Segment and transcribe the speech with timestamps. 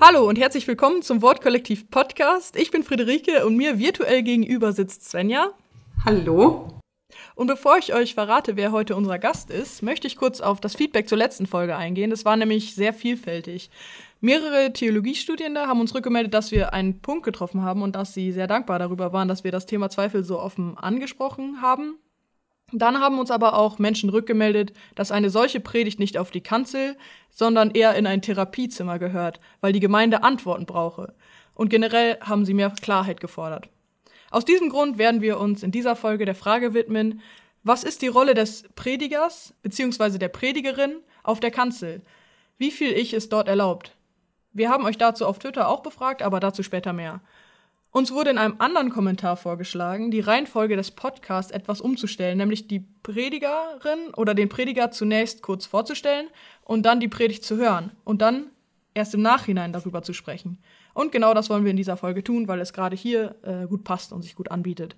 [0.00, 2.56] Hallo und herzlich willkommen zum Wortkollektiv Podcast.
[2.56, 5.50] Ich bin Friederike und mir virtuell gegenüber sitzt Svenja.
[6.04, 6.80] Hallo.
[7.34, 10.76] Und bevor ich euch verrate, wer heute unser Gast ist, möchte ich kurz auf das
[10.76, 12.10] Feedback zur letzten Folge eingehen.
[12.10, 13.70] Das war nämlich sehr vielfältig.
[14.20, 18.48] Mehrere Theologiestudierende haben uns rückgemeldet, dass wir einen Punkt getroffen haben und dass sie sehr
[18.48, 21.98] dankbar darüber waren, dass wir das Thema Zweifel so offen angesprochen haben.
[22.72, 26.96] Dann haben uns aber auch Menschen rückgemeldet, dass eine solche Predigt nicht auf die Kanzel,
[27.30, 31.14] sondern eher in ein Therapiezimmer gehört, weil die Gemeinde Antworten brauche.
[31.54, 33.68] Und generell haben sie mehr Klarheit gefordert.
[34.30, 37.20] Aus diesem Grund werden wir uns in dieser Folge der Frage widmen,
[37.62, 40.18] was ist die Rolle des Predigers bzw.
[40.18, 42.02] der Predigerin auf der Kanzel?
[42.58, 43.94] Wie viel Ich ist dort erlaubt?
[44.58, 47.20] Wir haben euch dazu auf Twitter auch befragt, aber dazu später mehr.
[47.90, 52.84] Uns wurde in einem anderen Kommentar vorgeschlagen, die Reihenfolge des Podcasts etwas umzustellen, nämlich die
[53.02, 56.26] Predigerin oder den Prediger zunächst kurz vorzustellen
[56.64, 58.50] und dann die Predigt zu hören und dann
[58.94, 60.58] erst im Nachhinein darüber zu sprechen.
[60.92, 63.84] Und genau das wollen wir in dieser Folge tun, weil es gerade hier äh, gut
[63.84, 64.96] passt und sich gut anbietet.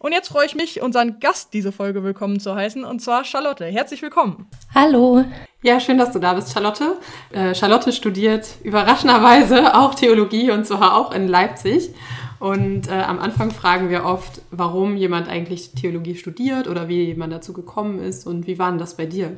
[0.00, 3.64] Und jetzt freue ich mich, unseren Gast diese Folge willkommen zu heißen, und zwar Charlotte.
[3.64, 4.46] Herzlich willkommen.
[4.72, 5.24] Hallo.
[5.60, 6.98] Ja, schön, dass du da bist, Charlotte.
[7.32, 11.90] Äh, Charlotte studiert überraschenderweise auch Theologie und zwar auch in Leipzig.
[12.38, 17.32] Und äh, am Anfang fragen wir oft, warum jemand eigentlich Theologie studiert oder wie jemand
[17.32, 19.36] dazu gekommen ist und wie war denn das bei dir?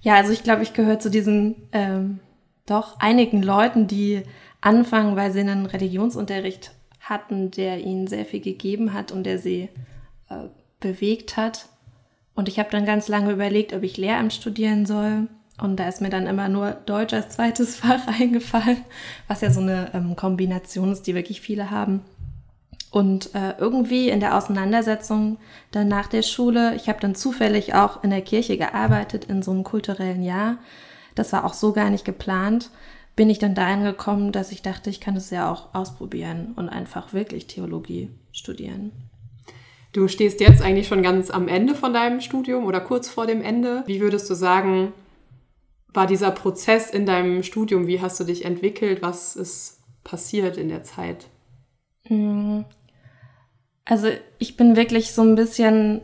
[0.00, 2.20] Ja, also ich glaube, ich gehöre zu diesen ähm,
[2.66, 4.22] doch einigen Leuten, die
[4.60, 6.70] anfangen, weil sie einen Religionsunterricht
[7.04, 9.68] hatten, der ihnen sehr viel gegeben hat und der sie
[10.30, 10.48] äh,
[10.80, 11.66] bewegt hat.
[12.34, 15.28] Und ich habe dann ganz lange überlegt, ob ich Lehramt studieren soll.
[15.58, 18.78] Und da ist mir dann immer nur Deutsch als zweites Fach eingefallen,
[19.28, 22.02] was ja so eine ähm, Kombination ist, die wirklich viele haben.
[22.90, 25.38] Und äh, irgendwie in der Auseinandersetzung
[25.72, 29.50] dann nach der Schule, ich habe dann zufällig auch in der Kirche gearbeitet, in so
[29.50, 30.58] einem kulturellen Jahr.
[31.16, 32.70] Das war auch so gar nicht geplant.
[33.16, 36.68] Bin ich dann dahin gekommen, dass ich dachte, ich kann es ja auch ausprobieren und
[36.68, 38.92] einfach wirklich Theologie studieren.
[39.92, 43.40] Du stehst jetzt eigentlich schon ganz am Ende von deinem Studium oder kurz vor dem
[43.42, 43.84] Ende.
[43.86, 44.92] Wie würdest du sagen,
[45.92, 47.86] war dieser Prozess in deinem Studium?
[47.86, 49.02] Wie hast du dich entwickelt?
[49.02, 51.26] Was ist passiert in der Zeit?
[53.84, 54.08] Also
[54.38, 56.02] ich bin wirklich so ein bisschen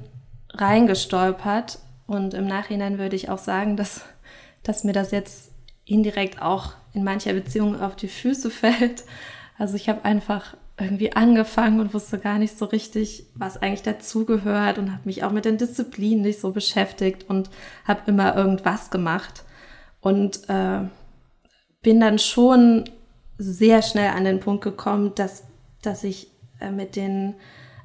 [0.51, 4.03] reingestolpert und im Nachhinein würde ich auch sagen, dass,
[4.63, 5.53] dass mir das jetzt
[5.85, 9.05] indirekt auch in mancher Beziehung auf die Füße fällt.
[9.59, 14.79] Also ich habe einfach irgendwie angefangen und wusste gar nicht so richtig, was eigentlich dazugehört
[14.79, 17.51] und habe mich auch mit den Disziplinen nicht so beschäftigt und
[17.85, 19.45] habe immer irgendwas gemacht
[20.01, 20.81] und äh,
[21.83, 22.85] bin dann schon
[23.37, 25.45] sehr schnell an den Punkt gekommen, dass,
[25.83, 26.29] dass ich
[26.61, 27.35] äh, mit den,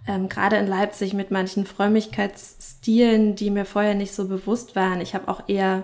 [0.07, 5.15] ähm, gerade in Leipzig, mit manchen Frömmigkeitsstilen, die mir vorher nicht so bewusst waren, ich
[5.15, 5.83] habe auch eher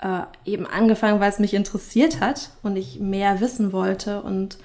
[0.00, 4.58] äh, eben angefangen, weil es mich interessiert hat und ich mehr wissen wollte und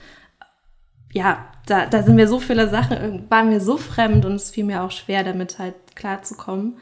[1.13, 4.65] ja, da, da sind mir so viele Sachen, waren mir so fremd und es fiel
[4.65, 6.77] mir auch schwer, damit halt klarzukommen.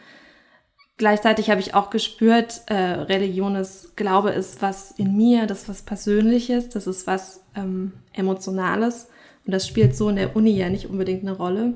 [0.97, 5.69] Gleichzeitig habe ich auch gespürt, äh, Religion ist, Glaube ist was in mir, das ist
[5.69, 9.09] was Persönliches, das ist was ähm, Emotionales.
[9.45, 11.73] Und das spielt so in der Uni ja nicht unbedingt eine Rolle.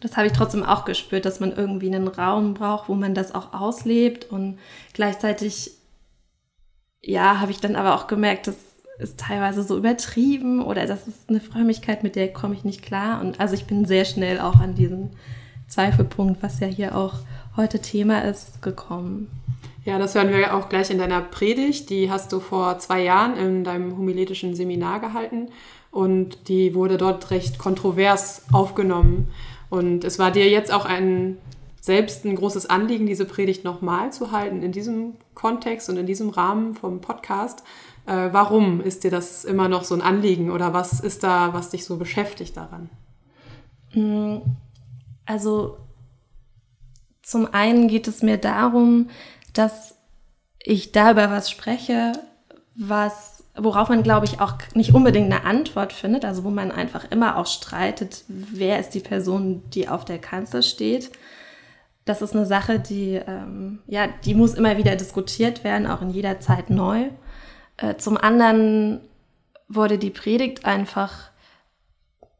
[0.00, 3.34] Das habe ich trotzdem auch gespürt, dass man irgendwie einen Raum braucht, wo man das
[3.34, 4.24] auch auslebt.
[4.30, 4.58] Und
[4.94, 5.72] gleichzeitig,
[7.02, 8.56] ja, habe ich dann aber auch gemerkt, das
[8.98, 13.20] ist teilweise so übertrieben oder das ist eine Frömmigkeit, mit der komme ich nicht klar.
[13.20, 15.10] Und also ich bin sehr schnell auch an diesen
[15.68, 17.14] Zweifelpunkt, was ja hier auch
[17.56, 19.30] heute Thema ist, gekommen.
[19.84, 21.88] Ja, das hören wir auch gleich in deiner Predigt.
[21.88, 25.48] Die hast du vor zwei Jahren in deinem homiletischen Seminar gehalten
[25.90, 29.28] und die wurde dort recht kontrovers aufgenommen.
[29.70, 31.38] Und es war dir jetzt auch ein
[31.80, 36.28] selbst ein großes Anliegen, diese Predigt nochmal zu halten in diesem Kontext und in diesem
[36.28, 37.62] Rahmen vom Podcast.
[38.06, 41.70] Äh, warum ist dir das immer noch so ein Anliegen oder was ist da, was
[41.70, 42.90] dich so beschäftigt daran?
[45.26, 45.78] Also
[47.22, 49.08] zum einen geht es mir darum,
[49.52, 49.94] dass
[50.62, 52.12] ich da über was spreche,
[52.74, 57.10] was, worauf man, glaube ich, auch nicht unbedingt eine Antwort findet, also wo man einfach
[57.10, 61.10] immer auch streitet, wer ist die Person, die auf der Kanzel steht.
[62.04, 66.10] Das ist eine Sache, die, ähm, ja, die muss immer wieder diskutiert werden, auch in
[66.10, 67.08] jeder Zeit neu.
[67.76, 69.00] Äh, zum anderen
[69.68, 71.30] wurde die Predigt einfach,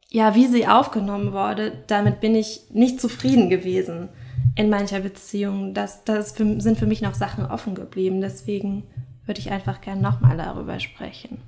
[0.09, 4.09] ja, wie sie aufgenommen wurde, damit bin ich nicht zufrieden gewesen
[4.57, 5.75] in mancher Beziehung.
[5.75, 8.21] Das, das für, sind für mich noch Sachen offen geblieben.
[8.21, 8.85] Deswegen
[9.27, 11.39] würde ich einfach gern nochmal darüber sprechen.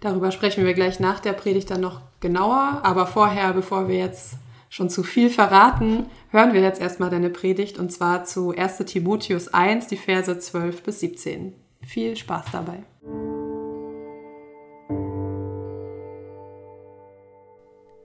[0.00, 2.80] Darüber sprechen wir gleich nach der Predigt dann noch genauer.
[2.82, 4.34] Aber vorher, bevor wir jetzt
[4.70, 9.48] schon zu viel verraten, hören wir jetzt erstmal deine Predigt und zwar zu 1 Timotheus
[9.48, 11.54] 1, die Verse 12 bis 17.
[11.82, 12.84] Viel Spaß dabei.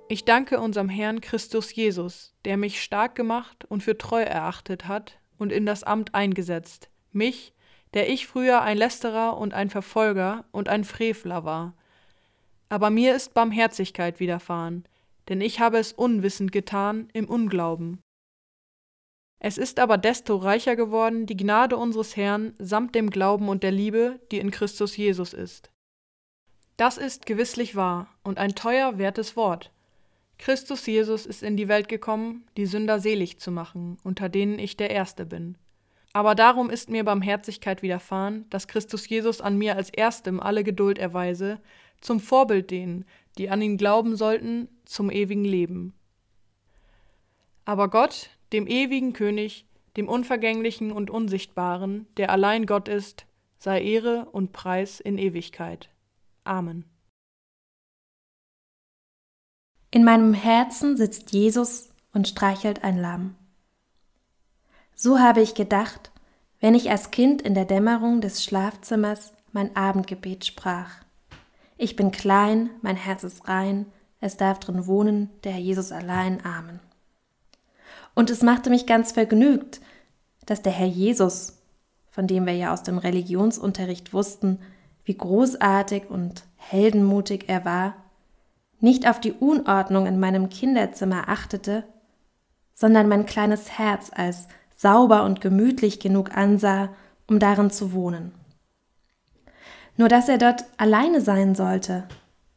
[0.08, 5.20] Ich danke unserem Herrn Christus Jesus, der mich stark gemacht und für treu erachtet hat
[5.38, 7.54] und in das Amt eingesetzt, mich,
[7.94, 11.74] der ich früher ein Lästerer und ein Verfolger und ein Frevler war.
[12.70, 14.86] Aber mir ist Barmherzigkeit widerfahren,
[15.30, 18.00] denn ich habe es unwissend getan im Unglauben.
[19.40, 23.72] Es ist aber desto reicher geworden die Gnade unseres Herrn samt dem Glauben und der
[23.72, 25.72] Liebe, die in Christus Jesus ist.
[26.78, 29.72] Das ist gewisslich wahr und ein teuer wertes Wort.
[30.38, 34.76] Christus Jesus ist in die Welt gekommen, die Sünder selig zu machen, unter denen ich
[34.76, 35.58] der Erste bin.
[36.12, 40.98] Aber darum ist mir Barmherzigkeit widerfahren, dass Christus Jesus an mir als Erstem alle Geduld
[40.98, 41.60] erweise,
[42.02, 43.06] zum Vorbild denen,
[43.38, 45.94] die an ihn glauben sollten, zum ewigen Leben.
[47.66, 49.66] Aber Gott, dem ewigen König,
[49.98, 53.26] dem Unvergänglichen und Unsichtbaren, der allein Gott ist,
[53.58, 55.90] sei Ehre und Preis in Ewigkeit.
[56.44, 56.86] Amen.
[59.92, 63.36] In meinem Herzen sitzt Jesus und streichelt ein Lamm.
[64.94, 66.12] So habe ich gedacht,
[66.60, 70.90] wenn ich als Kind in der Dämmerung des Schlafzimmers mein Abendgebet sprach.
[71.78, 73.86] Ich bin klein, mein Herz ist rein,
[74.26, 76.44] es darf drin wohnen, der Herr Jesus allein.
[76.44, 76.80] Amen.
[78.16, 79.82] Und es machte mich ganz vergnügt,
[80.46, 81.62] dass der Herr Jesus,
[82.10, 84.60] von dem wir ja aus dem Religionsunterricht wussten,
[85.04, 87.96] wie großartig und heldenmutig er war,
[88.80, 91.84] nicht auf die Unordnung in meinem Kinderzimmer achtete,
[92.74, 96.90] sondern mein kleines Herz als sauber und gemütlich genug ansah,
[97.28, 98.34] um darin zu wohnen.
[99.98, 102.08] Nur dass er dort alleine sein sollte,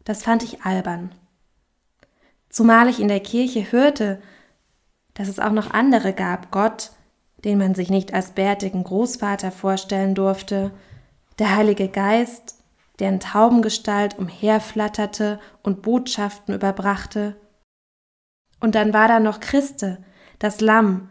[0.05, 1.12] das fand ich albern.
[2.59, 4.21] Zumal ich in der Kirche hörte,
[5.15, 6.91] dass es auch noch andere gab, Gott,
[7.45, 10.73] den man sich nicht als bärtigen Großvater vorstellen durfte,
[11.39, 12.57] der Heilige Geist,
[12.99, 17.37] der in Taubengestalt umherflatterte und Botschaften überbrachte.
[18.59, 19.99] Und dann war da noch Christe,
[20.41, 21.11] das Lamm,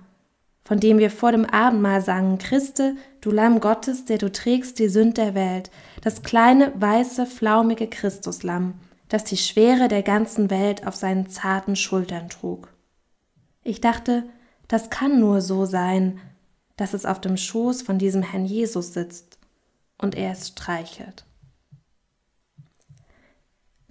[0.65, 4.89] von dem wir vor dem Abendmahl sangen, Christe, du Lamm Gottes, der du trägst die
[4.89, 5.71] Sünd der Welt,
[6.01, 8.73] das kleine, weiße, flaumige Christuslamm,
[9.09, 12.73] das die Schwere der ganzen Welt auf seinen zarten Schultern trug.
[13.63, 14.23] Ich dachte,
[14.67, 16.19] das kann nur so sein,
[16.75, 19.39] dass es auf dem Schoß von diesem Herrn Jesus sitzt
[19.97, 21.25] und er es streichelt.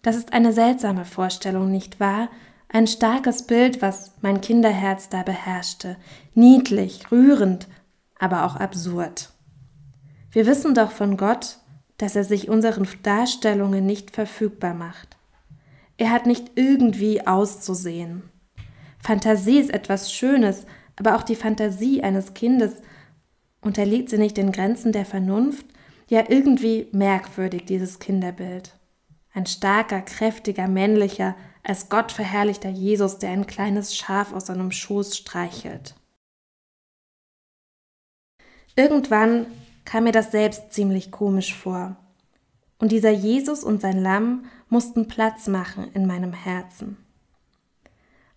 [0.02, 2.28] Das ist eine seltsame Vorstellung, nicht wahr?
[2.68, 5.96] Ein starkes Bild, was mein Kinderherz da beherrschte.
[6.34, 7.66] Niedlich, rührend,
[8.18, 9.30] aber auch absurd.
[10.30, 11.58] Wir wissen doch von Gott,
[11.98, 15.16] dass er sich unseren Darstellungen nicht verfügbar macht.
[15.96, 18.22] Er hat nicht irgendwie auszusehen.
[18.98, 20.66] Fantasie ist etwas Schönes,
[20.96, 22.82] aber auch die Fantasie eines Kindes
[23.60, 25.66] unterliegt sie nicht den Grenzen der Vernunft,
[26.08, 28.76] ja irgendwie merkwürdig, dieses Kinderbild
[29.36, 35.14] ein starker, kräftiger, männlicher, als Gott verherrlichter Jesus, der ein kleines Schaf aus seinem Schoß
[35.14, 35.94] streichelt.
[38.76, 39.46] Irgendwann
[39.86, 41.96] kam mir das selbst ziemlich komisch vor.
[42.78, 46.98] Und dieser Jesus und sein Lamm mussten Platz machen in meinem Herzen.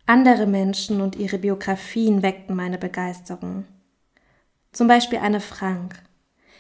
[0.05, 3.65] Andere Menschen und ihre Biografien weckten meine Begeisterung.
[4.71, 6.01] Zum Beispiel Anne Frank.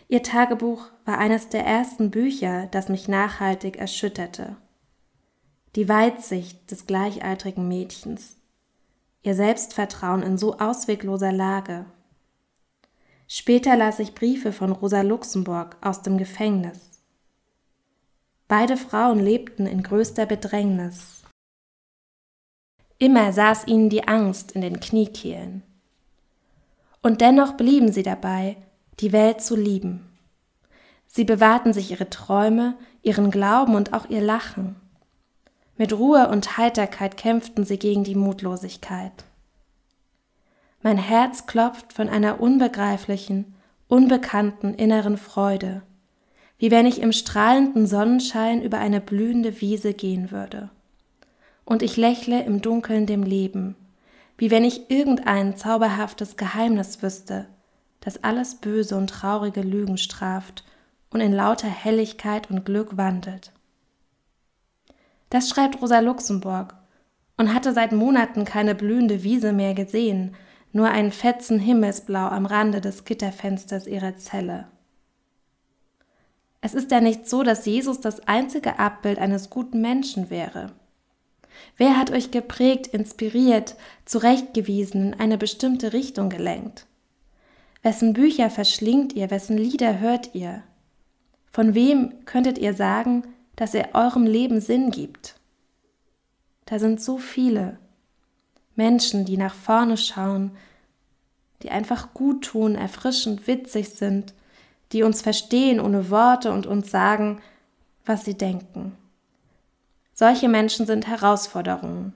[0.07, 4.57] Ihr Tagebuch war eines der ersten Bücher, das mich nachhaltig erschütterte.
[5.75, 8.37] Die Weitsicht des gleichaltrigen Mädchens,
[9.21, 11.85] ihr Selbstvertrauen in so auswegloser Lage.
[13.31, 17.03] Später las ich Briefe von Rosa Luxemburg aus dem Gefängnis.
[18.47, 21.21] Beide Frauen lebten in größter Bedrängnis.
[22.97, 25.61] Immer saß ihnen die Angst in den Kniekehlen.
[27.03, 28.57] Und dennoch blieben sie dabei,
[28.99, 30.09] die Welt zu lieben.
[31.05, 34.75] Sie bewahrten sich ihre Träume, ihren Glauben und auch ihr Lachen.
[35.77, 39.23] Mit Ruhe und Heiterkeit kämpften sie gegen die Mutlosigkeit.
[40.81, 43.53] Mein Herz klopft von einer unbegreiflichen,
[43.89, 45.81] unbekannten inneren Freude,
[46.57, 50.69] wie wenn ich im strahlenden Sonnenschein über eine blühende Wiese gehen würde.
[51.65, 53.75] Und ich lächle im Dunkeln dem Leben,
[54.37, 57.47] wie wenn ich irgendein zauberhaftes Geheimnis wüsste,
[57.99, 60.63] das alles Böse und traurige Lügen straft
[61.09, 63.51] und in lauter Helligkeit und Glück wandelt.
[65.29, 66.73] Das schreibt Rosa Luxemburg
[67.37, 70.35] und hatte seit Monaten keine blühende Wiese mehr gesehen,
[70.71, 74.67] nur einen Fetzen Himmelsblau am Rande des Gitterfensters ihrer Zelle.
[76.61, 80.73] Es ist ja nicht so, dass Jesus das einzige Abbild eines guten Menschen wäre.
[81.77, 86.85] Wer hat euch geprägt, inspiriert, zurechtgewiesen, in eine bestimmte Richtung gelenkt?
[87.81, 90.63] Wessen Bücher verschlingt ihr, wessen Lieder hört ihr?
[91.51, 93.23] Von wem könntet ihr sagen,
[93.55, 95.35] dass er eurem Leben Sinn gibt?
[96.65, 97.79] Da sind so viele
[98.79, 100.51] Menschen, die nach vorne schauen,
[101.61, 104.33] die einfach gut tun, erfrischend, witzig sind,
[104.93, 107.41] die uns verstehen ohne Worte und uns sagen,
[108.05, 108.95] was sie denken.
[110.13, 112.13] Solche Menschen sind Herausforderungen.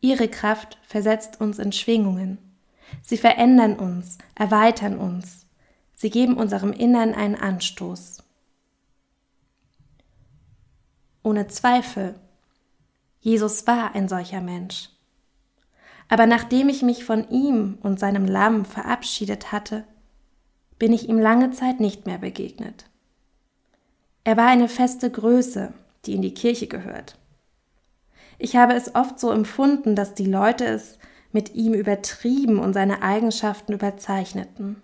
[0.00, 2.38] Ihre Kraft versetzt uns in Schwingungen.
[3.02, 5.44] Sie verändern uns, erweitern uns.
[5.94, 8.22] Sie geben unserem Innern einen Anstoß.
[11.22, 12.14] Ohne Zweifel,
[13.20, 14.93] Jesus war ein solcher Mensch.
[16.08, 19.84] Aber nachdem ich mich von ihm und seinem Lamm verabschiedet hatte,
[20.78, 22.86] bin ich ihm lange Zeit nicht mehr begegnet.
[24.24, 25.72] Er war eine feste Größe,
[26.06, 27.16] die in die Kirche gehört.
[28.38, 30.98] Ich habe es oft so empfunden, dass die Leute es
[31.32, 34.82] mit ihm übertrieben und seine Eigenschaften überzeichneten.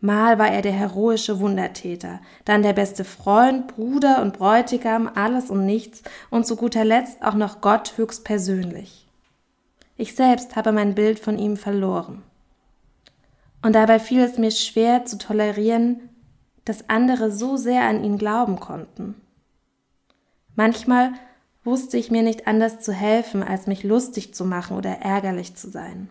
[0.00, 5.64] Mal war er der heroische Wundertäter, dann der beste Freund, Bruder und Bräutigam, alles und
[5.64, 9.06] nichts und zu guter Letzt auch noch Gott höchstpersönlich.
[10.02, 12.24] Ich selbst habe mein Bild von ihm verloren.
[13.62, 16.10] Und dabei fiel es mir schwer zu tolerieren,
[16.64, 19.14] dass andere so sehr an ihn glauben konnten.
[20.56, 21.12] Manchmal
[21.62, 25.70] wusste ich mir nicht anders zu helfen, als mich lustig zu machen oder ärgerlich zu
[25.70, 26.08] sein.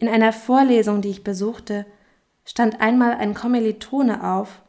[0.00, 1.86] In einer Vorlesung, die ich besuchte,
[2.44, 4.60] stand einmal ein Kommilitone auf,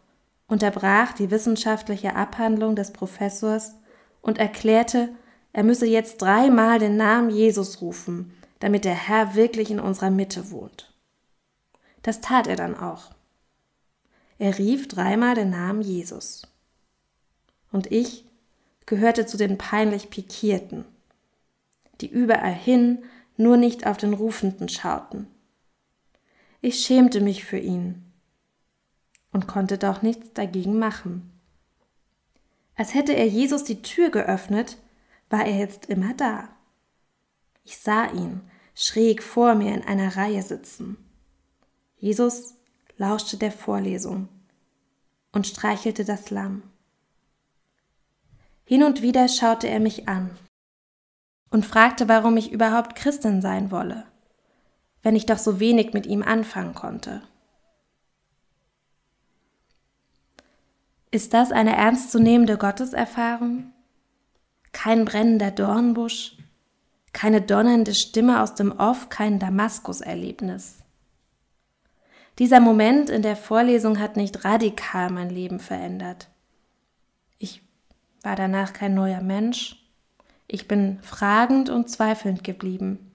[0.46, 3.74] unterbrach die wissenschaftliche Abhandlung des Professors
[4.22, 5.10] und erklärte,
[5.54, 10.52] er müsse jetzt dreimal den Namen Jesus rufen, damit der Herr wirklich in unserer Mitte
[10.52, 10.94] wohnt.
[12.04, 13.12] Das tat er dann auch.
[14.40, 16.48] Er rief dreimal den Namen Jesus.
[17.72, 18.26] Und ich
[18.86, 20.86] gehörte zu den peinlich Pikierten,
[22.02, 23.04] die überall hin,
[23.38, 25.28] nur nicht auf den Rufenden schauten.
[26.62, 28.04] Ich schämte mich für ihn
[29.32, 31.32] und konnte doch nichts dagegen machen.
[32.76, 34.78] Als hätte er Jesus die Tür geöffnet,
[35.32, 36.50] war er jetzt immer da.
[37.64, 38.42] Ich sah ihn
[38.74, 40.98] schräg vor mir in einer Reihe sitzen.
[41.98, 42.56] Jesus
[42.98, 44.28] lauschte der Vorlesung
[45.32, 46.64] und streichelte das Lamm.
[48.64, 50.32] Hin und wieder schaute er mich an
[51.50, 54.06] und fragte, warum ich überhaupt Christin sein wolle,
[55.04, 57.22] wenn ich doch so wenig mit ihm anfangen konnte.
[61.12, 63.71] Ist das eine ernstzunehmende Gotteserfahrung?
[64.72, 66.38] Kein brennender Dornbusch,
[67.14, 70.80] keine donnernde Stimme aus dem Off, kein Damaskus-Erlebnis.
[72.40, 76.30] Dieser Moment in der Vorlesung hat nicht radikal mein Leben verändert.
[77.38, 77.62] Ich
[78.24, 79.78] war danach kein neuer Mensch.
[80.48, 83.12] Ich bin fragend und zweifelnd geblieben.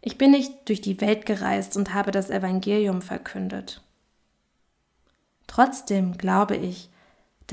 [0.00, 3.82] Ich bin nicht durch die Welt gereist und habe das Evangelium verkündet.
[5.46, 6.90] Trotzdem glaube ich,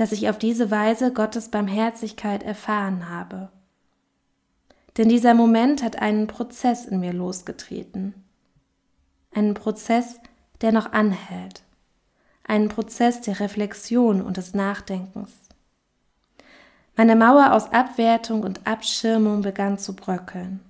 [0.00, 3.50] dass ich auf diese Weise Gottes Barmherzigkeit erfahren habe.
[4.96, 8.14] Denn dieser Moment hat einen Prozess in mir losgetreten.
[9.34, 10.18] Einen Prozess,
[10.62, 11.64] der noch anhält.
[12.44, 15.32] Einen Prozess der Reflexion und des Nachdenkens.
[16.96, 20.60] Meine Mauer aus Abwertung und Abschirmung begann zu bröckeln.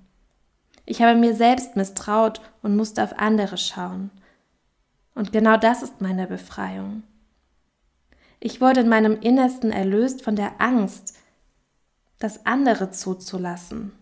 [0.87, 4.11] Ich habe mir selbst misstraut und musste auf andere schauen.
[5.15, 7.05] Und genau das ist meine Befreiung.
[8.41, 11.15] Ich wurde in meinem Innersten erlöst von der Angst,
[12.19, 13.93] das andere zuzulassen.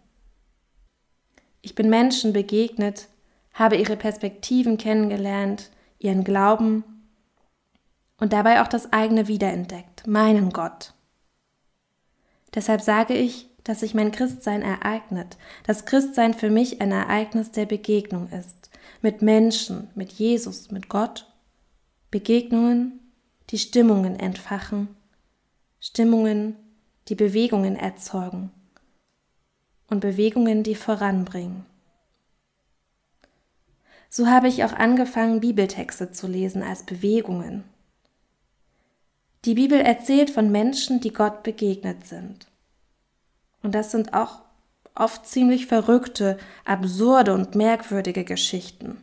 [1.61, 3.09] Ich bin Menschen begegnet,
[3.53, 6.85] habe ihre Perspektiven kennengelernt, ihren Glauben
[8.19, 10.95] und dabei auch das eigene wiederentdeckt, meinen Gott.
[12.55, 17.67] Deshalb sage ich, dass sich mein Christsein ereignet, dass Christsein für mich ein Ereignis der
[17.67, 18.71] Begegnung ist,
[19.03, 21.27] mit Menschen, mit Jesus, mit Gott,
[22.11, 22.98] Begegnungen,
[23.51, 24.89] die Stimmungen entfachen,
[25.81, 26.57] Stimmungen,
[27.09, 28.51] die Bewegungen erzeugen
[29.89, 31.65] und Bewegungen, die voranbringen.
[34.11, 37.65] So habe ich auch angefangen, Bibeltexte zu lesen als Bewegungen,
[39.45, 42.49] die Bibel erzählt von Menschen, die Gott begegnet sind.
[43.63, 44.43] Und das sind auch
[44.95, 49.03] oft ziemlich verrückte, absurde und merkwürdige Geschichten.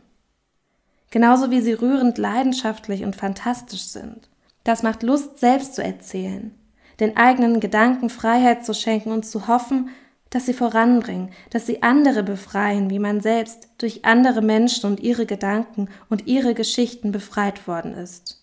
[1.10, 4.28] Genauso wie sie rührend leidenschaftlich und fantastisch sind.
[4.66, 6.52] Das macht Lust, selbst zu erzählen,
[6.98, 9.90] den eigenen Gedanken Freiheit zu schenken und zu hoffen,
[10.28, 15.24] dass sie voranbringen, dass sie andere befreien, wie man selbst durch andere Menschen und ihre
[15.24, 18.42] Gedanken und ihre Geschichten befreit worden ist.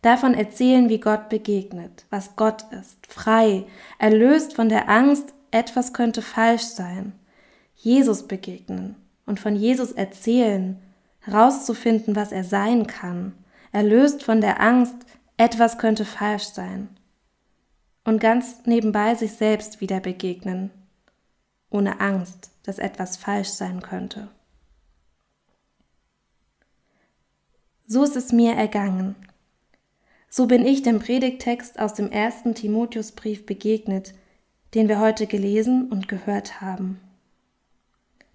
[0.00, 3.66] davon erzählen, wie Gott begegnet, was Gott ist, frei,
[3.98, 7.12] erlöst von der Angst, etwas könnte falsch sein,
[7.74, 8.96] Jesus begegnen
[9.26, 10.78] und von Jesus erzählen,
[11.20, 13.34] herauszufinden, was er sein kann,
[13.72, 14.96] erlöst von der Angst,
[15.36, 16.88] etwas könnte falsch sein
[18.04, 20.70] und ganz nebenbei sich selbst wieder begegnen,
[21.70, 24.28] ohne Angst, dass etwas falsch sein könnte.
[27.86, 29.14] So ist es mir ergangen.
[30.30, 34.14] So bin ich dem Predigtext aus dem ersten Timotheusbrief begegnet,
[34.74, 37.00] den wir heute gelesen und gehört haben.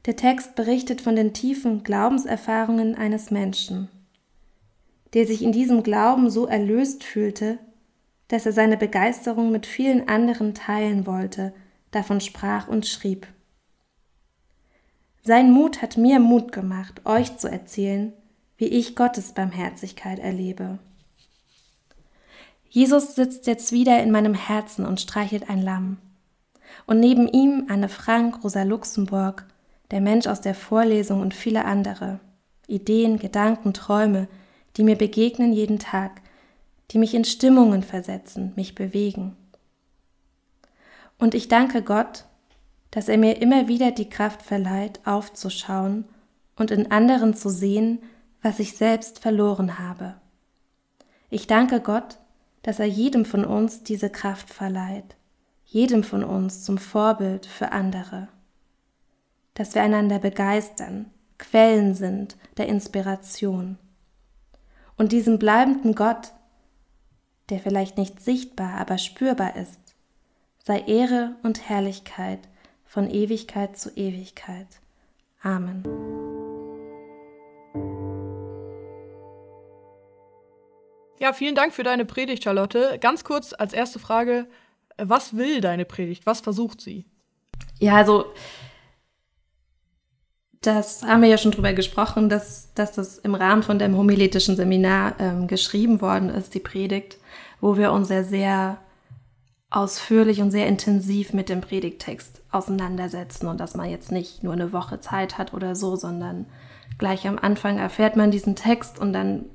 [0.05, 3.89] Der Text berichtet von den tiefen Glaubenserfahrungen eines Menschen,
[5.13, 7.57] der sich in diesem Glauben so erlöst fühlte,
[8.27, 11.53] dass er seine Begeisterung mit vielen anderen teilen wollte,
[11.91, 13.27] davon sprach und schrieb.
[15.23, 18.13] Sein Mut hat mir Mut gemacht, euch zu erzählen,
[18.57, 20.79] wie ich Gottes Barmherzigkeit erlebe.
[22.69, 25.97] Jesus sitzt jetzt wieder in meinem Herzen und streichelt ein Lamm.
[26.85, 29.45] Und neben ihm Anne Frank, Rosa Luxemburg,
[29.89, 32.19] der Mensch aus der Vorlesung und viele andere.
[32.67, 34.27] Ideen, Gedanken, Träume,
[34.79, 36.21] die mir begegnen jeden Tag,
[36.91, 39.35] die mich in Stimmungen versetzen, mich bewegen.
[41.17, 42.23] Und ich danke Gott,
[42.89, 46.05] dass er mir immer wieder die Kraft verleiht, aufzuschauen
[46.55, 47.99] und in anderen zu sehen,
[48.41, 50.15] was ich selbst verloren habe.
[51.29, 52.17] Ich danke Gott,
[52.61, 55.17] dass er jedem von uns diese Kraft verleiht,
[55.65, 58.29] jedem von uns zum Vorbild für andere,
[59.55, 61.07] dass wir einander begeistern,
[61.37, 63.77] Quellen sind der Inspiration.
[64.99, 66.33] Und diesem bleibenden Gott,
[67.49, 69.95] der vielleicht nicht sichtbar, aber spürbar ist,
[70.65, 72.39] sei Ehre und Herrlichkeit
[72.83, 74.67] von Ewigkeit zu Ewigkeit.
[75.41, 75.83] Amen.
[81.17, 82.97] Ja, vielen Dank für deine Predigt, Charlotte.
[82.99, 84.47] Ganz kurz als erste Frage,
[84.97, 86.25] was will deine Predigt?
[86.25, 87.05] Was versucht sie?
[87.79, 88.33] Ja, also
[90.61, 94.57] das haben wir ja schon drüber gesprochen, dass, dass das im Rahmen von dem homiletischen
[94.57, 97.17] Seminar ähm, geschrieben worden ist, die Predigt,
[97.61, 98.77] wo wir uns sehr, sehr
[99.69, 104.73] ausführlich und sehr intensiv mit dem Predigttext auseinandersetzen und dass man jetzt nicht nur eine
[104.73, 106.47] Woche Zeit hat oder so, sondern
[106.97, 109.45] gleich am Anfang erfährt man diesen Text und dann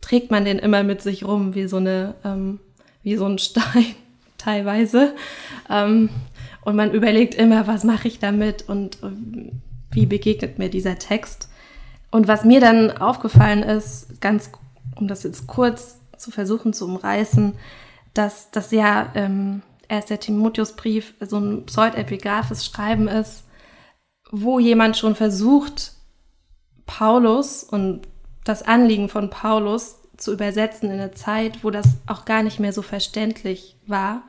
[0.00, 2.60] trägt man den immer mit sich rum, wie so eine, ähm,
[3.02, 3.86] wie so ein Stein
[4.38, 5.14] teilweise.
[5.68, 6.10] Ähm,
[6.62, 9.50] und man überlegt immer, was mache ich damit und äh,
[9.96, 11.48] wie begegnet mir dieser Text.
[12.12, 14.50] Und was mir dann aufgefallen ist, ganz,
[14.94, 17.54] um das jetzt kurz zu versuchen zu umreißen,
[18.14, 23.44] dass das ja ähm, erst der Timotheusbrief so ein pseudepigraphes Schreiben ist,
[24.30, 25.92] wo jemand schon versucht,
[26.84, 28.02] Paulus und
[28.44, 32.72] das Anliegen von Paulus zu übersetzen in eine Zeit, wo das auch gar nicht mehr
[32.72, 34.22] so verständlich war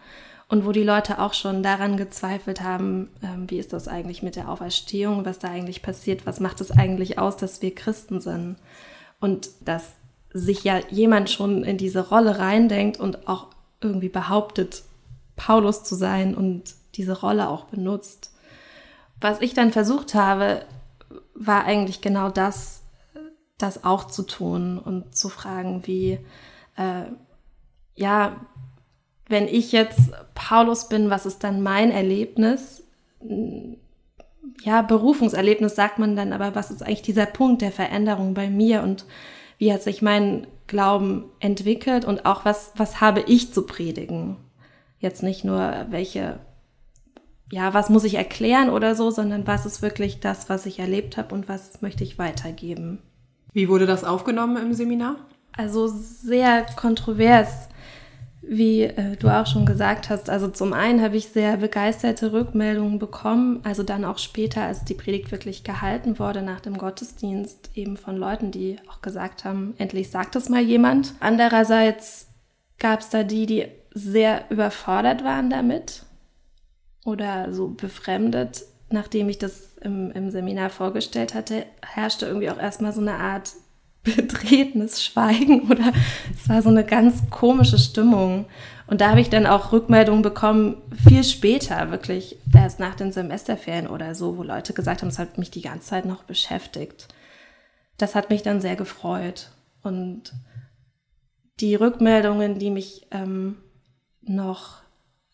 [0.49, 4.36] und wo die Leute auch schon daran gezweifelt haben, ähm, wie ist das eigentlich mit
[4.36, 8.57] der Auferstehung, was da eigentlich passiert, was macht es eigentlich aus, dass wir Christen sind
[9.19, 9.93] und dass
[10.31, 13.47] sich ja jemand schon in diese Rolle reindenkt und auch
[13.81, 14.83] irgendwie behauptet,
[15.36, 18.33] Paulus zu sein und diese Rolle auch benutzt.
[19.19, 20.65] Was ich dann versucht habe,
[21.33, 22.83] war eigentlich genau das,
[23.57, 26.19] das auch zu tun und zu fragen, wie,
[26.75, 27.03] äh,
[27.95, 28.38] ja,
[29.29, 32.83] wenn ich jetzt Paulus bin, was ist dann mein Erlebnis?
[34.63, 38.83] Ja, Berufungserlebnis sagt man dann, aber was ist eigentlich dieser Punkt der Veränderung bei mir
[38.83, 39.05] und
[39.57, 44.37] wie hat sich mein Glauben entwickelt und auch was, was habe ich zu predigen?
[44.99, 46.39] Jetzt nicht nur welche,
[47.51, 51.17] ja, was muss ich erklären oder so, sondern was ist wirklich das, was ich erlebt
[51.17, 52.99] habe und was möchte ich weitergeben?
[53.53, 55.15] Wie wurde das aufgenommen im Seminar?
[55.55, 57.69] Also sehr kontrovers,
[58.49, 60.29] wie äh, du auch schon gesagt hast.
[60.29, 64.93] Also zum einen habe ich sehr begeisterte Rückmeldungen bekommen, also dann auch später, als die
[64.93, 70.10] Predigt wirklich gehalten wurde nach dem Gottesdienst, eben von Leuten, die auch gesagt haben, endlich
[70.10, 71.13] sagt es mal jemand.
[71.19, 72.27] Andererseits
[72.79, 76.03] gab es da die, die sehr überfordert waren damit
[77.05, 82.93] oder so befremdet, nachdem ich das im, im Seminar vorgestellt hatte, herrschte irgendwie auch erstmal
[82.93, 83.53] so eine Art
[84.03, 85.91] betretenes Schweigen oder
[86.33, 88.45] es war so eine ganz komische Stimmung.
[88.88, 93.88] Und da habe ich dann auch Rückmeldungen bekommen, viel später, wirklich erst nach den Semesterferien
[93.88, 97.10] oder so, wo Leute gesagt haben, es hat mich die ganze Zeit noch beschäftigt.
[97.97, 99.49] Das hat mich dann sehr gefreut.
[99.83, 100.33] Und
[101.60, 103.57] die Rückmeldungen, die mich ähm,
[104.21, 104.81] noch,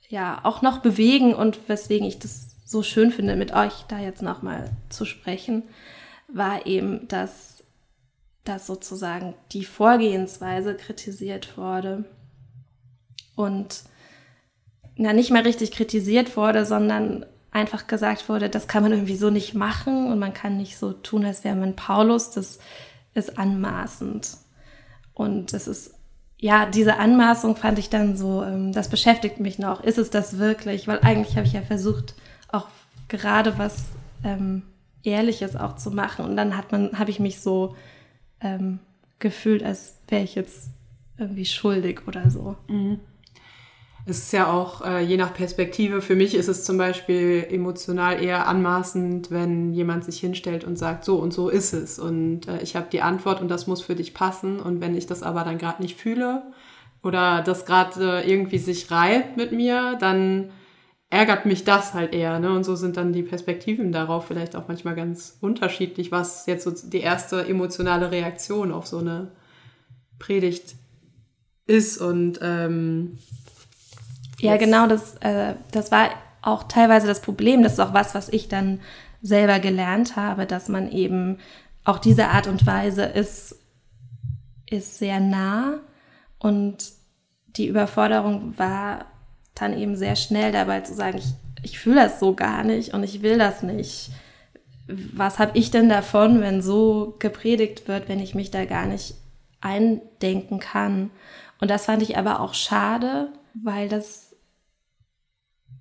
[0.09, 4.21] ja, auch noch bewegen und weswegen ich das so schön finde, mit euch da jetzt
[4.21, 5.63] nochmal zu sprechen,
[6.27, 7.52] war eben, dass
[8.43, 12.05] dass sozusagen die Vorgehensweise kritisiert wurde
[13.35, 13.83] und
[14.95, 19.29] na, nicht mehr richtig kritisiert wurde, sondern einfach gesagt wurde, das kann man irgendwie so
[19.29, 22.59] nicht machen und man kann nicht so tun, als wäre man Paulus, das
[23.13, 24.37] ist anmaßend.
[25.13, 25.93] Und das ist,
[26.39, 29.83] ja, diese Anmaßung fand ich dann so, ähm, das beschäftigt mich noch.
[29.83, 30.87] Ist es das wirklich?
[30.87, 32.15] Weil eigentlich habe ich ja versucht,
[32.51, 32.67] auch
[33.07, 33.85] gerade was
[34.23, 34.63] ähm,
[35.03, 36.25] Ehrliches auch zu machen.
[36.25, 37.75] Und dann hat man, habe ich mich so
[38.43, 38.79] ähm,
[39.19, 40.69] gefühlt, als wäre ich jetzt
[41.17, 42.55] irgendwie schuldig oder so.
[42.67, 42.99] Mhm.
[44.05, 46.01] Es ist ja auch äh, je nach Perspektive.
[46.01, 51.05] Für mich ist es zum Beispiel emotional eher anmaßend, wenn jemand sich hinstellt und sagt,
[51.05, 51.99] so und so ist es.
[51.99, 54.59] Und äh, ich habe die Antwort und das muss für dich passen.
[54.59, 56.43] Und wenn ich das aber dann gerade nicht fühle
[57.01, 60.49] oder das gerade äh, irgendwie sich reibt mit mir, dann
[61.13, 62.39] ärgert mich das halt eher.
[62.39, 62.51] Ne?
[62.51, 66.71] Und so sind dann die Perspektiven darauf vielleicht auch manchmal ganz unterschiedlich, was jetzt so
[66.71, 69.31] die erste emotionale Reaktion auf so eine
[70.17, 70.73] Predigt
[71.67, 71.99] ist.
[71.99, 73.19] Und ähm,
[74.39, 76.09] ja, genau, das, äh, das war
[76.41, 77.61] auch teilweise das Problem.
[77.61, 78.79] Das ist auch was, was ich dann
[79.21, 81.37] selber gelernt habe, dass man eben
[81.83, 83.59] auch diese Art und Weise ist,
[84.67, 85.79] ist sehr nah
[86.39, 86.91] und
[87.55, 89.05] die Überforderung war
[89.55, 93.03] dann eben sehr schnell dabei zu sagen, ich, ich fühle das so gar nicht und
[93.03, 94.09] ich will das nicht.
[94.87, 99.15] Was habe ich denn davon, wenn so gepredigt wird, wenn ich mich da gar nicht
[99.61, 101.11] eindenken kann?
[101.61, 104.35] Und das fand ich aber auch schade, weil das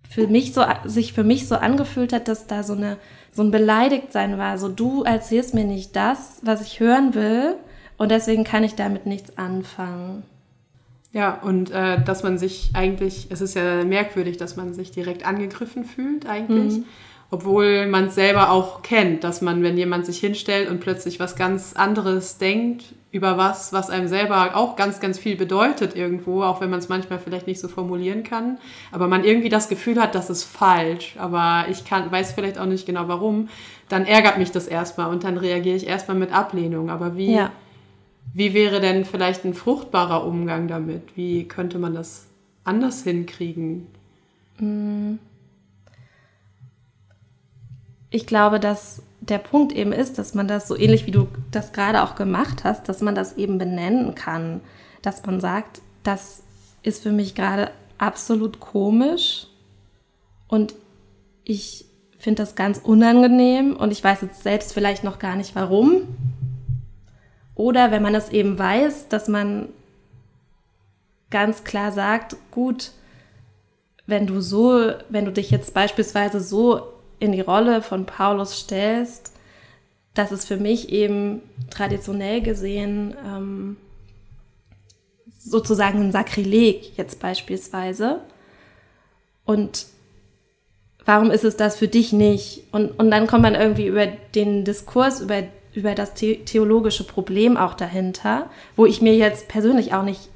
[0.09, 2.99] für mich so, sich für mich so angefühlt hat, dass da so eine,
[3.33, 4.59] so ein Beleidigtsein war.
[4.59, 7.57] So, du erzählst mir nicht das, was ich hören will
[7.97, 10.25] und deswegen kann ich damit nichts anfangen.
[11.13, 15.27] Ja, und äh, dass man sich eigentlich, es ist ja merkwürdig, dass man sich direkt
[15.27, 16.79] angegriffen fühlt eigentlich.
[16.79, 16.85] Mhm
[17.33, 21.35] obwohl man es selber auch kennt, dass man, wenn jemand sich hinstellt und plötzlich was
[21.35, 26.61] ganz anderes denkt über was, was einem selber auch ganz, ganz viel bedeutet irgendwo, auch
[26.61, 28.59] wenn man es manchmal vielleicht nicht so formulieren kann,
[28.91, 32.67] aber man irgendwie das Gefühl hat, das ist falsch, aber ich kann, weiß vielleicht auch
[32.67, 33.49] nicht genau warum,
[33.89, 36.91] dann ärgert mich das erstmal und dann reagiere ich erstmal mit Ablehnung.
[36.91, 37.51] Aber wie, ja.
[38.35, 41.17] Wie wäre denn vielleicht ein fruchtbarer Umgang damit?
[41.17, 42.27] Wie könnte man das
[42.65, 43.87] anders hinkriegen?
[44.59, 45.19] Mhm
[48.13, 51.73] ich glaube, dass der Punkt eben ist, dass man das so ähnlich wie du das
[51.73, 54.61] gerade auch gemacht hast, dass man das eben benennen kann,
[55.01, 56.43] dass man sagt, das
[56.83, 59.47] ist für mich gerade absolut komisch
[60.47, 60.75] und
[61.45, 61.87] ich
[62.19, 66.03] finde das ganz unangenehm und ich weiß jetzt selbst vielleicht noch gar nicht warum.
[67.55, 69.69] Oder wenn man es eben weiß, dass man
[71.31, 72.93] ganz klar sagt, gut,
[74.07, 76.83] wenn du so, wenn du dich jetzt beispielsweise so
[77.19, 79.33] in die Rolle von Paulus stellst,
[80.15, 83.77] das ist für mich eben traditionell gesehen ähm,
[85.39, 88.21] sozusagen ein Sakrileg jetzt beispielsweise.
[89.45, 89.87] Und
[91.05, 92.65] warum ist es das für dich nicht?
[92.73, 95.43] Und, und dann kommt man irgendwie über den Diskurs, über,
[95.75, 100.29] über das theologische Problem auch dahinter, wo ich mir jetzt persönlich auch nicht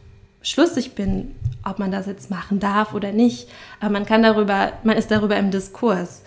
[0.43, 3.49] schlüssig bin, ob man das jetzt machen darf oder nicht.
[3.81, 6.23] Aber man kann darüber, man ist darüber im Diskurs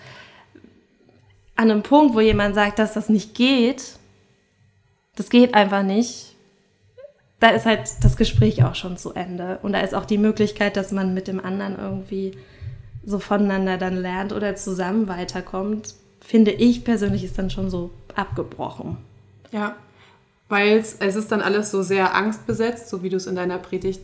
[1.56, 3.98] an einem Punkt, wo jemand sagt, dass das nicht geht,
[5.17, 6.36] das geht einfach nicht,
[7.41, 9.60] da ist halt das Gespräch auch schon zu Ende.
[9.62, 12.38] Und da ist auch die Möglichkeit, dass man mit dem anderen irgendwie
[13.06, 18.97] so voneinander dann lernt oder zusammen weiterkommt, finde ich persönlich ist dann schon so abgebrochen.
[19.51, 19.75] Ja,
[20.47, 24.01] weil es ist dann alles so sehr angstbesetzt, so wie du es in deiner Predigt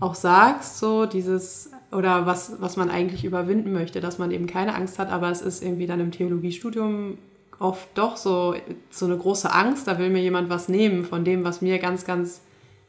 [0.00, 4.74] auch sagst, so dieses oder was, was man eigentlich überwinden möchte, dass man eben keine
[4.74, 7.18] Angst hat, aber es ist irgendwie dann im Theologiestudium
[7.60, 8.54] oft doch so,
[8.90, 12.04] so eine große Angst, da will mir jemand was nehmen von dem, was mir ganz,
[12.04, 12.40] ganz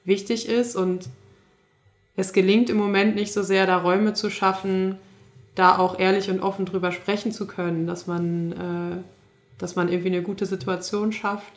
[0.03, 1.08] wichtig ist und
[2.15, 4.97] es gelingt im Moment nicht so sehr, da Räume zu schaffen,
[5.53, 8.97] da auch ehrlich und offen drüber sprechen zu können, dass man, äh,
[9.57, 11.53] dass man irgendwie eine gute Situation schafft,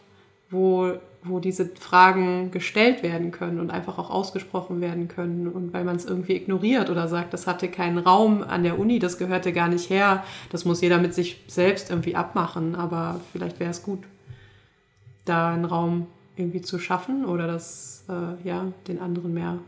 [0.51, 5.49] wo wo diese Fragen gestellt werden können und einfach auch ausgesprochen werden können.
[5.49, 8.99] Und weil man es irgendwie ignoriert oder sagt, das hatte keinen Raum an der Uni,
[8.99, 12.75] das gehörte gar nicht her, das muss jeder mit sich selbst irgendwie abmachen.
[12.75, 14.01] Aber vielleicht wäre es gut,
[15.25, 16.07] da einen Raum
[16.37, 19.59] irgendwie zu schaffen oder das, äh, ja, den anderen mehr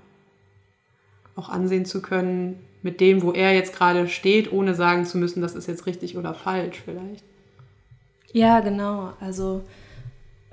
[1.36, 5.42] auch ansehen zu können mit dem, wo er jetzt gerade steht, ohne sagen zu müssen,
[5.42, 7.24] das ist jetzt richtig oder falsch vielleicht.
[8.32, 9.12] Ja, genau.
[9.20, 9.62] Also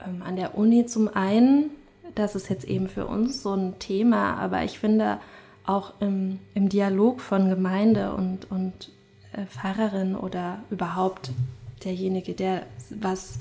[0.05, 1.71] ähm, an der Uni zum einen,
[2.15, 5.19] das ist jetzt eben für uns so ein Thema, aber ich finde
[5.65, 8.91] auch im, im Dialog von Gemeinde und, und
[9.33, 11.31] äh, Pfarrerin oder überhaupt
[11.83, 13.39] derjenige, der was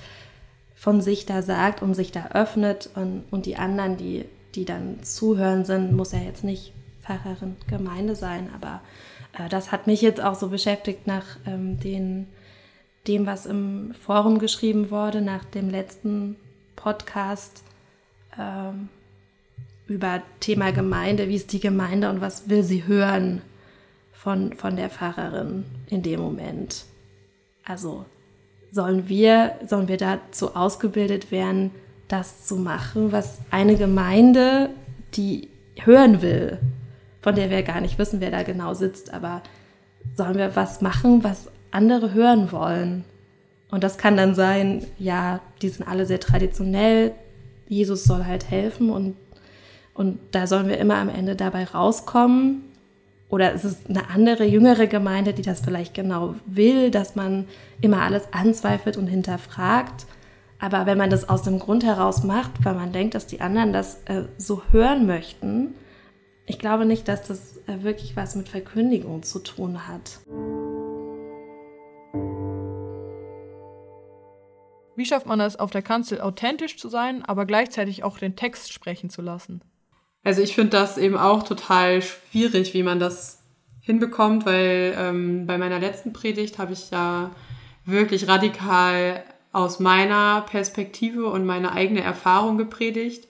[0.75, 5.03] von sich da sagt und sich da öffnet und, und die anderen, die, die dann
[5.03, 8.83] zuhören sind, muss ja jetzt nicht Pfarrerin Gemeinde sein, aber
[9.39, 12.27] äh, das hat mich jetzt auch so beschäftigt nach ähm, den,
[13.07, 16.37] dem, was im Forum geschrieben wurde, nach dem letzten
[16.75, 17.63] Podcast
[18.39, 18.89] ähm,
[19.87, 23.43] über Thema Gemeinde, wie ist die Gemeinde und was will sie hören
[24.13, 26.85] von, von der Pfarrerin in dem Moment.
[27.65, 28.05] Also
[28.73, 31.71] sollen wir, sollen wir dazu ausgebildet werden,
[32.09, 34.71] das zu machen, was eine Gemeinde,
[35.15, 36.59] die hören will,
[37.21, 39.43] von der wir gar nicht wissen, wer da genau sitzt, aber
[40.15, 43.05] sollen wir was machen, was andere hören wollen?
[43.71, 47.13] Und das kann dann sein, ja, die sind alle sehr traditionell,
[47.69, 49.17] Jesus soll halt helfen und,
[49.95, 52.63] und da sollen wir immer am Ende dabei rauskommen.
[53.29, 57.47] Oder es ist eine andere, jüngere Gemeinde, die das vielleicht genau will, dass man
[57.81, 60.07] immer alles anzweifelt und hinterfragt.
[60.61, 63.73] Aber wenn man das aus dem Grund heraus macht, weil man denkt, dass die anderen
[63.73, 65.75] das äh, so hören möchten,
[66.47, 70.21] ich glaube nicht, dass das äh, wirklich was mit Verkündigung zu tun hat.
[74.97, 78.73] Wie schafft man es, auf der Kanzel authentisch zu sein, aber gleichzeitig auch den Text
[78.73, 79.61] sprechen zu lassen?
[80.25, 83.43] Also ich finde das eben auch total schwierig, wie man das
[83.83, 87.31] hinbekommt, weil ähm, bei meiner letzten Predigt habe ich ja
[87.85, 93.29] wirklich radikal aus meiner Perspektive und meiner eigene Erfahrung gepredigt,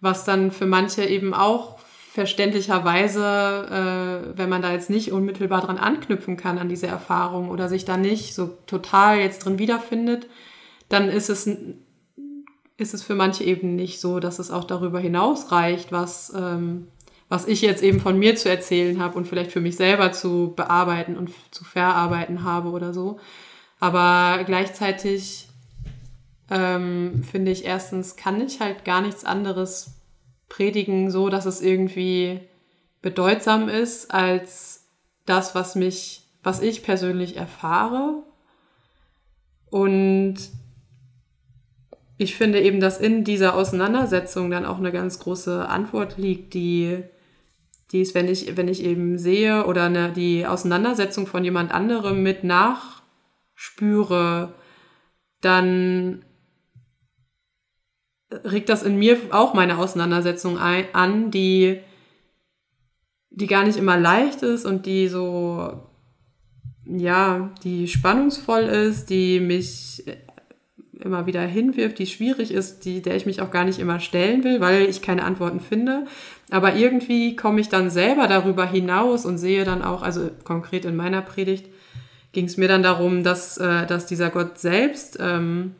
[0.00, 1.78] was dann für manche eben auch
[2.12, 7.68] verständlicherweise, äh, wenn man da jetzt nicht unmittelbar dran anknüpfen kann an diese Erfahrung oder
[7.68, 10.26] sich da nicht so total jetzt drin wiederfindet,
[10.88, 11.46] dann ist es,
[12.76, 16.88] ist es für manche eben nicht so, dass es auch darüber hinaus reicht, was, ähm,
[17.28, 20.52] was ich jetzt eben von mir zu erzählen habe und vielleicht für mich selber zu
[20.56, 23.18] bearbeiten und zu verarbeiten habe oder so.
[23.80, 25.48] Aber gleichzeitig
[26.50, 29.94] ähm, finde ich erstens, kann ich halt gar nichts anderes
[30.48, 32.40] predigen, so dass es irgendwie
[33.02, 34.86] bedeutsam ist als
[35.26, 38.22] das, was mich, was ich persönlich erfahre.
[39.70, 40.36] Und
[42.16, 47.02] ich finde eben, dass in dieser Auseinandersetzung dann auch eine ganz große Antwort liegt, die,
[47.90, 52.22] die ist, wenn ich, wenn ich eben sehe oder eine, die Auseinandersetzung von jemand anderem
[52.22, 52.84] mit nachspüre,
[55.40, 56.24] dann
[58.30, 61.80] regt das in mir auch meine Auseinandersetzung ein, an, die,
[63.30, 65.88] die gar nicht immer leicht ist und die so,
[66.86, 70.04] ja, die spannungsvoll ist, die mich
[71.00, 74.44] immer wieder hinwirft, die schwierig ist, die, der ich mich auch gar nicht immer stellen
[74.44, 76.06] will, weil ich keine Antworten finde.
[76.50, 80.96] Aber irgendwie komme ich dann selber darüber hinaus und sehe dann auch, also konkret in
[80.96, 81.66] meiner Predigt
[82.32, 85.74] ging es mir dann darum, dass, äh, dass dieser Gott selbst, ähm,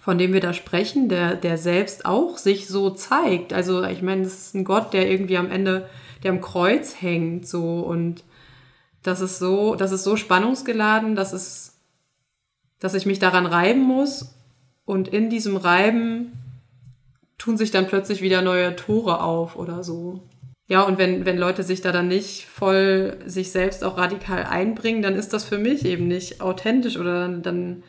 [0.00, 3.52] von dem wir da sprechen, der, der selbst auch sich so zeigt.
[3.52, 5.88] Also ich meine, das ist ein Gott, der irgendwie am Ende,
[6.22, 8.24] der am Kreuz hängt, so und
[9.02, 11.78] das ist so, das ist so spannungsgeladen, dass es,
[12.78, 14.34] dass ich mich daran reiben muss
[14.90, 16.32] und in diesem Reiben
[17.38, 20.20] tun sich dann plötzlich wieder neue Tore auf oder so.
[20.66, 25.00] Ja, und wenn, wenn Leute sich da dann nicht voll sich selbst auch radikal einbringen,
[25.00, 27.82] dann ist das für mich eben nicht authentisch oder dann, dann,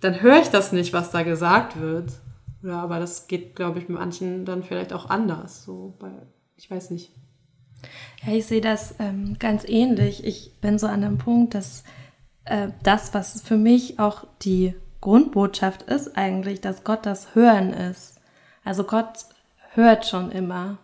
[0.00, 2.10] dann höre ich das nicht, was da gesagt wird.
[2.64, 5.62] Ja, aber das geht, glaube ich, mit manchen dann vielleicht auch anders.
[5.62, 7.12] So, weil, ich weiß nicht.
[8.26, 10.24] Ja, ich sehe das ähm, ganz ähnlich.
[10.24, 11.84] Ich bin so an dem Punkt, dass
[12.46, 18.20] äh, das, was für mich auch die Grundbotschaft ist eigentlich, dass Gott das Hören ist.
[18.64, 19.26] Also Gott
[19.72, 20.78] hört schon immer.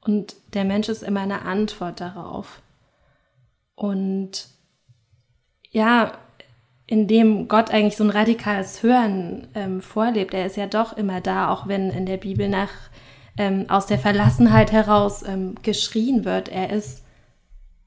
[0.00, 2.62] Und der Mensch ist immer eine Antwort darauf.
[3.74, 4.48] Und
[5.70, 6.12] ja,
[6.86, 11.48] indem Gott eigentlich so ein radikales Hören ähm, vorlebt, er ist ja doch immer da,
[11.48, 12.70] auch wenn in der Bibel nach
[13.38, 16.48] ähm, aus der Verlassenheit heraus ähm, geschrien wird.
[16.48, 17.02] Er ist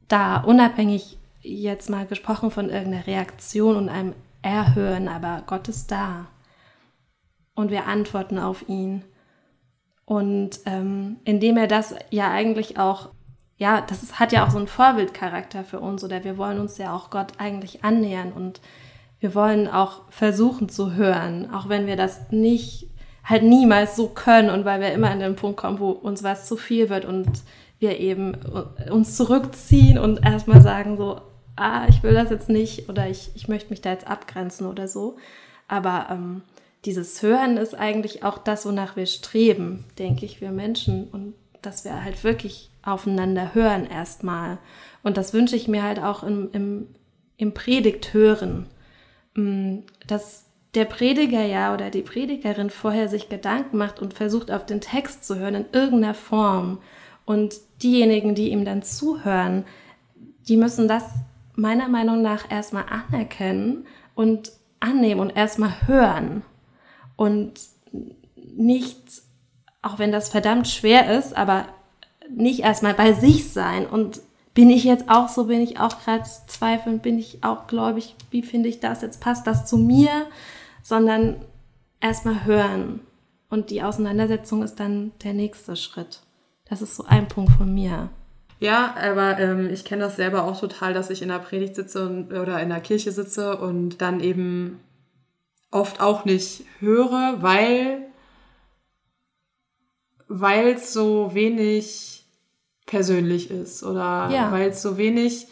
[0.07, 4.13] da, unabhängig jetzt mal gesprochen von irgendeiner Reaktion und einem
[4.45, 6.27] erhören, aber Gott ist da.
[7.55, 9.03] Und wir antworten auf ihn.
[10.05, 13.09] Und ähm, indem er das ja eigentlich auch,
[13.57, 16.77] ja, das ist, hat ja auch so einen Vorbildcharakter für uns, oder wir wollen uns
[16.77, 18.61] ja auch Gott eigentlich annähern und
[19.19, 22.91] wir wollen auch versuchen zu hören, auch wenn wir das nicht,
[23.23, 26.45] halt niemals so können und weil wir immer an den Punkt kommen, wo uns was
[26.45, 27.27] zu viel wird und
[27.79, 28.35] wir eben
[28.91, 31.21] uns zurückziehen und erstmal sagen so,
[31.55, 34.87] ah, ich will das jetzt nicht oder ich, ich möchte mich da jetzt abgrenzen oder
[34.87, 35.17] so.
[35.67, 36.41] Aber ähm,
[36.85, 41.07] dieses Hören ist eigentlich auch das, wonach wir streben, denke ich, wir Menschen.
[41.09, 44.59] Und dass wir halt wirklich aufeinander hören erstmal.
[45.03, 46.87] Und das wünsche ich mir halt auch im, im,
[47.37, 48.67] im Predigt hören.
[49.33, 54.65] Mm, dass, der Prediger ja oder die Predigerin vorher sich Gedanken macht und versucht auf
[54.65, 56.79] den Text zu hören in irgendeiner Form
[57.25, 59.63] und diejenigen, die ihm dann zuhören,
[60.47, 61.05] die müssen das
[61.55, 66.43] meiner Meinung nach erstmal anerkennen und annehmen und erstmal hören
[67.15, 67.53] und
[68.55, 68.99] nicht,
[69.81, 71.65] auch wenn das verdammt schwer ist, aber
[72.29, 74.21] nicht erstmal bei sich sein und
[74.53, 78.41] bin ich jetzt auch so, bin ich auch gerade zweifelnd, bin ich auch gläubig, wie
[78.41, 80.27] finde ich das jetzt, passt das zu mir,
[80.81, 81.35] sondern
[81.99, 83.01] erstmal hören.
[83.49, 86.21] Und die Auseinandersetzung ist dann der nächste Schritt.
[86.67, 88.09] Das ist so ein Punkt von mir.
[88.59, 92.05] Ja, aber ähm, ich kenne das selber auch total, dass ich in der Predigt sitze
[92.07, 94.79] und, oder in der Kirche sitze und dann eben
[95.71, 98.01] oft auch nicht höre, weil
[100.27, 102.25] weil es so wenig
[102.87, 104.51] persönlich ist oder Ja.
[104.51, 105.47] weil es so wenig,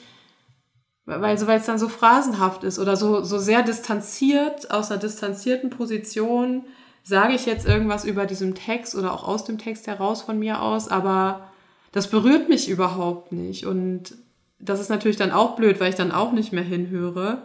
[1.06, 5.00] weil so weil es dann so phrasenhaft ist oder so so sehr distanziert aus einer
[5.00, 6.64] distanzierten Position
[7.04, 10.62] sage ich jetzt irgendwas über diesem Text oder auch aus dem Text heraus von mir
[10.62, 11.50] aus, aber
[11.94, 14.16] das berührt mich überhaupt nicht und
[14.60, 17.44] das ist natürlich dann auch blöd, weil ich dann auch nicht mehr hinhöre.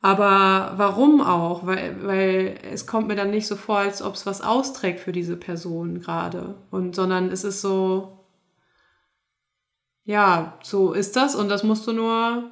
[0.00, 1.66] Aber warum auch?
[1.66, 5.12] Weil, weil es kommt mir dann nicht so vor, als ob es was austrägt für
[5.12, 6.54] diese Person gerade.
[6.70, 8.24] Und sondern es ist so,
[10.04, 12.50] ja, so ist das und das musst du nur,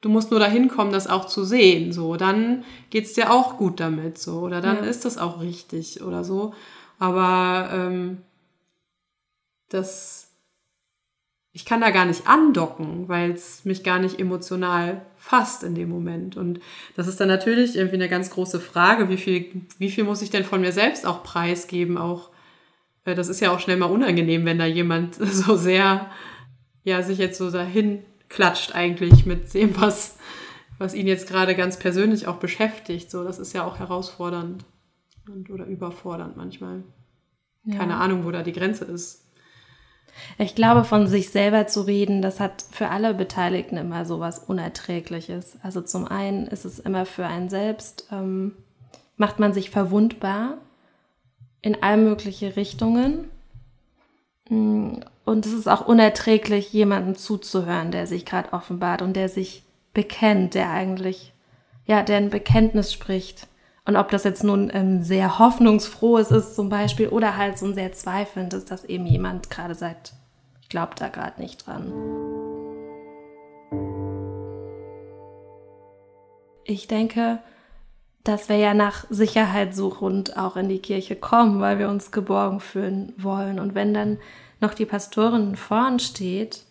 [0.00, 1.92] du musst nur dahin kommen, das auch zu sehen.
[1.92, 4.18] So, dann geht's dir auch gut damit.
[4.18, 4.82] So, oder dann Ja.
[4.82, 6.54] ist das auch richtig oder so.
[6.98, 8.22] Aber ähm,
[9.70, 10.28] das,
[11.52, 15.88] ich kann da gar nicht andocken, weil es mich gar nicht emotional fasst in dem
[15.88, 16.36] Moment.
[16.36, 16.60] Und
[16.96, 20.30] das ist dann natürlich irgendwie eine ganz große Frage, wie viel, wie viel muss ich
[20.30, 21.96] denn von mir selbst auch preisgeben?
[21.96, 22.30] Auch
[23.04, 26.10] äh, das ist ja auch schnell mal unangenehm, wenn da jemand so sehr,
[26.84, 30.18] ja, sich jetzt so dahin klatscht eigentlich mit dem, was,
[30.78, 33.10] was ihn jetzt gerade ganz persönlich auch beschäftigt.
[33.10, 34.64] So, das ist ja auch herausfordernd
[35.28, 36.82] und, oder überfordernd manchmal.
[37.76, 39.19] Keine Ahnung, wo da die Grenze ist.
[40.38, 44.38] Ich glaube, von sich selber zu reden, das hat für alle Beteiligten immer so was
[44.38, 45.58] Unerträgliches.
[45.62, 48.52] Also zum einen ist es immer für einen selbst, ähm,
[49.16, 50.58] macht man sich verwundbar
[51.62, 53.30] in all mögliche Richtungen.
[54.48, 54.94] Mm,
[55.24, 60.54] Und es ist auch unerträglich, jemandem zuzuhören, der sich gerade offenbart und der sich bekennt,
[60.54, 61.32] der eigentlich,
[61.86, 63.46] ja, der ein Bekenntnis spricht.
[63.90, 67.74] Und ob das jetzt nun ähm, sehr hoffnungsfrohes ist zum Beispiel oder halt so ein
[67.74, 70.12] sehr zweifelndes, dass eben jemand gerade sagt,
[70.62, 71.92] ich glaube da gerade nicht dran.
[76.62, 77.40] Ich denke,
[78.22, 82.60] dass wir ja nach Sicherheit suchend auch in die Kirche kommen, weil wir uns geborgen
[82.60, 83.58] fühlen wollen.
[83.58, 84.18] Und wenn dann
[84.60, 86.62] noch die Pastorin vorn steht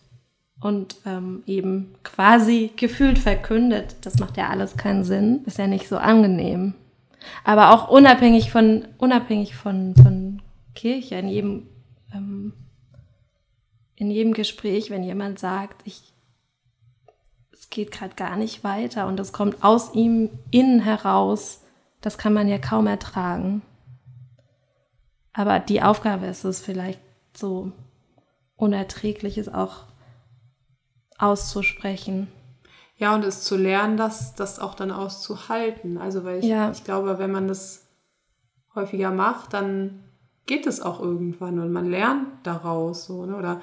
[0.58, 5.86] und ähm, eben quasi gefühlt verkündet, das macht ja alles keinen Sinn, ist ja nicht
[5.86, 6.72] so angenehm.
[7.44, 10.42] Aber auch unabhängig von, unabhängig von, von
[10.74, 11.66] Kirche, in jedem,
[12.12, 12.52] ähm,
[13.96, 16.14] in jedem Gespräch, wenn jemand sagt, ich,
[17.52, 21.62] es geht gerade gar nicht weiter und es kommt aus ihm innen heraus,
[22.00, 23.62] das kann man ja kaum ertragen.
[25.32, 27.00] Aber die Aufgabe ist es vielleicht
[27.36, 27.72] so
[28.56, 29.84] Unerträgliches auch
[31.18, 32.28] auszusprechen.
[33.00, 35.96] Ja, und es zu lernen, das, das auch dann auszuhalten.
[35.96, 36.70] Also, weil ich, Ja.
[36.70, 37.86] ich glaube, wenn man das
[38.74, 40.04] häufiger macht, dann
[40.44, 43.06] geht es auch irgendwann und man lernt daraus.
[43.06, 43.36] So, ne?
[43.36, 43.62] Oder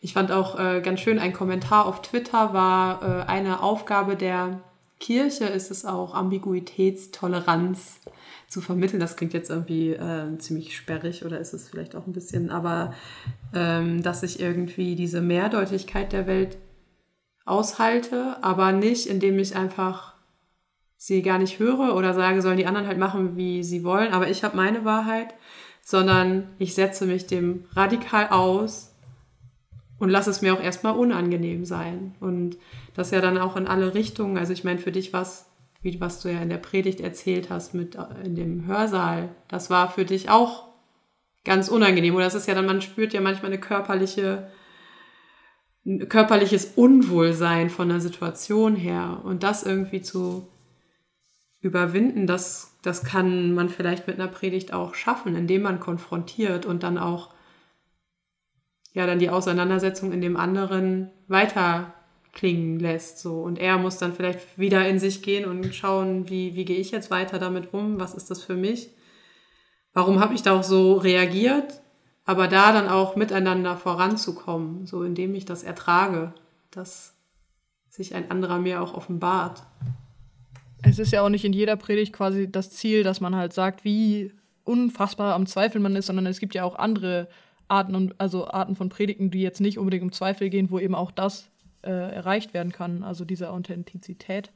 [0.00, 4.60] ich fand auch äh, ganz schön, ein Kommentar auf Twitter war äh, eine Aufgabe der
[5.00, 7.98] Kirche, ist es auch, Ambiguitätstoleranz
[8.46, 9.00] zu vermitteln.
[9.00, 12.94] Das klingt jetzt irgendwie äh, ziemlich sperrig oder ist es vielleicht auch ein bisschen, aber
[13.52, 16.56] ähm, dass ich irgendwie diese Mehrdeutigkeit der Welt
[17.46, 20.14] aushalte, aber nicht, indem ich einfach
[20.96, 24.28] sie gar nicht höre oder sage, sollen die anderen halt machen, wie sie wollen, aber
[24.28, 25.34] ich habe meine Wahrheit,
[25.82, 28.92] sondern ich setze mich dem radikal aus
[29.98, 32.14] und lasse es mir auch erstmal unangenehm sein.
[32.20, 32.56] Und
[32.94, 35.48] das ja dann auch in alle Richtungen, also ich meine, für dich was,
[35.82, 39.70] wie was du ja in der Predigt erzählt hast mit äh, in dem Hörsaal, das
[39.70, 40.64] war für dich auch
[41.44, 42.14] ganz unangenehm.
[42.16, 44.50] Oder das ist ja dann, man spürt ja manchmal eine körperliche
[46.08, 49.20] körperliches Unwohlsein von der Situation her.
[49.24, 50.48] Und das irgendwie zu
[51.60, 56.82] überwinden, das, das kann man vielleicht mit einer Predigt auch schaffen, indem man konfrontiert und
[56.82, 57.30] dann auch
[58.92, 61.92] ja dann die Auseinandersetzung in dem anderen weiter
[62.32, 63.42] klingen lässt so.
[63.42, 66.90] Und er muss dann vielleicht wieder in sich gehen und schauen, wie, wie gehe ich
[66.90, 68.90] jetzt weiter damit um, was ist das für mich,
[69.92, 71.80] warum habe ich da auch so reagiert
[72.26, 76.34] aber da dann auch miteinander voranzukommen, so indem ich das ertrage,
[76.72, 77.14] dass
[77.88, 79.62] sich ein anderer mir auch offenbart.
[80.82, 83.84] Es ist ja auch nicht in jeder Predigt quasi das Ziel, dass man halt sagt,
[83.84, 84.32] wie
[84.64, 87.28] unfassbar am Zweifeln man ist, sondern es gibt ja auch andere
[87.68, 90.94] Arten und also Arten von Predigten, die jetzt nicht unbedingt um Zweifel gehen, wo eben
[90.94, 91.48] auch das
[91.82, 94.50] äh, erreicht werden kann, also diese Authentizität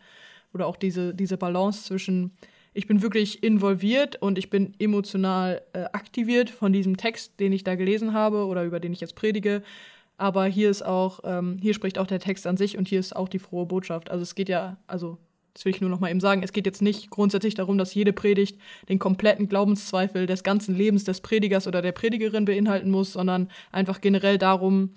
[0.52, 2.32] oder auch diese, diese Balance zwischen
[2.72, 7.64] ich bin wirklich involviert und ich bin emotional äh, aktiviert von diesem Text, den ich
[7.64, 9.62] da gelesen habe oder über den ich jetzt predige.
[10.16, 13.16] Aber hier ist auch, ähm, hier spricht auch der Text an sich und hier ist
[13.16, 14.10] auch die frohe Botschaft.
[14.10, 15.18] Also es geht ja, also
[15.54, 17.94] das will ich nur noch mal eben sagen, es geht jetzt nicht grundsätzlich darum, dass
[17.94, 18.58] jede Predigt
[18.88, 24.00] den kompletten Glaubenszweifel des ganzen Lebens des Predigers oder der Predigerin beinhalten muss, sondern einfach
[24.00, 24.90] generell darum,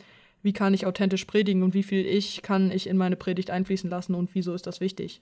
[0.43, 3.89] wie kann ich authentisch predigen und wie viel ich kann ich in meine Predigt einfließen
[3.89, 5.21] lassen und wieso ist das wichtig.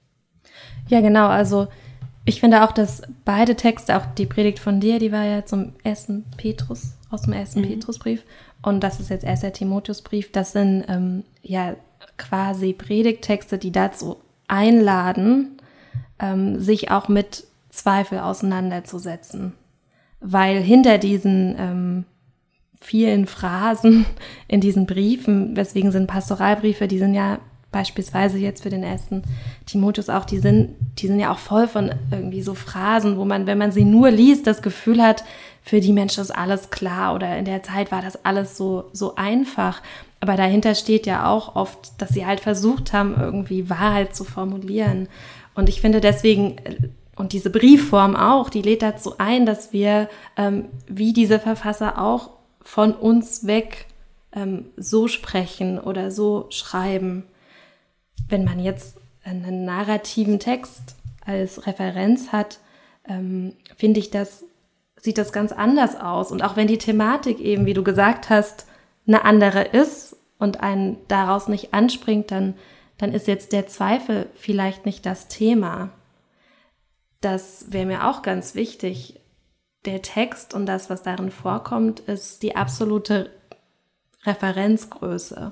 [0.90, 1.68] Ja, genau, also
[2.26, 5.74] ich finde auch, dass beide Texte, auch die Predigt von dir, die war ja zum
[5.84, 7.68] ersten Petrus, aus dem ersten mhm.
[7.68, 8.24] Petrusbrief
[8.62, 11.76] und das ist jetzt erst der Timotheusbrief, das sind ähm, ja
[12.18, 14.18] quasi Predigtexte, die dazu
[14.48, 15.58] einladen,
[16.20, 19.54] ähm, sich auch mit Zweifel auseinanderzusetzen.
[20.20, 22.06] Weil hinter diesen ähm,
[22.80, 24.06] vielen Phrasen
[24.48, 27.40] in diesen Briefen, weswegen sind Pastoralbriefe, die sind ja
[27.72, 29.24] beispielsweise jetzt für den ersten
[29.66, 33.48] Timotheus auch, die sind, die sind ja auch voll von irgendwie so Phrasen, wo man,
[33.48, 35.24] wenn man sie nur liest, das Gefühl hat,
[35.62, 39.16] für die Menschen ist alles klar oder in der Zeit war das alles so, so
[39.16, 39.82] einfach.
[40.20, 45.08] Aber dahinter steht ja auch oft, dass sie halt versucht haben, irgendwie Wahrheit zu formulieren.
[45.56, 50.10] Und ich finde deswegen, äh, und diese Briefform auch, die lädt dazu ein, dass wir,
[50.38, 53.88] ähm, wie diese Verfasser auch, von uns weg
[54.34, 57.26] ähm, so sprechen oder so schreiben.
[58.32, 62.60] Wenn man jetzt einen narrativen Text als Referenz hat,
[63.06, 64.46] ähm, finde ich, das
[64.96, 66.32] sieht das ganz anders aus.
[66.32, 68.68] Und auch wenn die Thematik eben, wie du gesagt hast,
[69.06, 72.54] eine andere ist und einen daraus nicht anspringt, dann,
[72.98, 75.90] dann ist jetzt der Zweifel vielleicht nicht das Thema.
[77.20, 79.20] Das wäre mir auch ganz wichtig.
[79.84, 83.30] Der Text und das, was darin vorkommt, ist die absolute
[84.24, 85.52] Referenzgröße.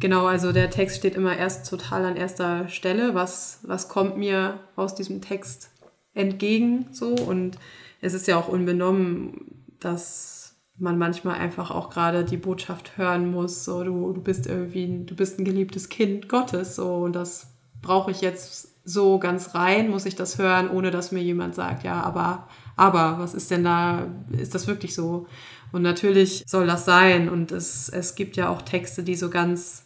[0.00, 3.14] Genau, also der Text steht immer erst total an erster Stelle.
[3.14, 5.70] Was, was kommt mir aus diesem Text
[6.14, 7.14] entgegen so?
[7.14, 7.58] Und
[8.00, 13.64] es ist ja auch unbenommen, dass man manchmal einfach auch gerade die Botschaft hören muss,
[13.64, 17.48] so du, du bist irgendwie, du bist ein geliebtes Kind Gottes, so und das
[17.82, 21.82] brauche ich jetzt so ganz rein, muss ich das hören, ohne dass mir jemand sagt,
[21.84, 25.26] ja, aber, aber, was ist denn da, ist das wirklich so?
[25.72, 29.84] Und natürlich soll das sein und es, es gibt ja auch Texte, die so ganz,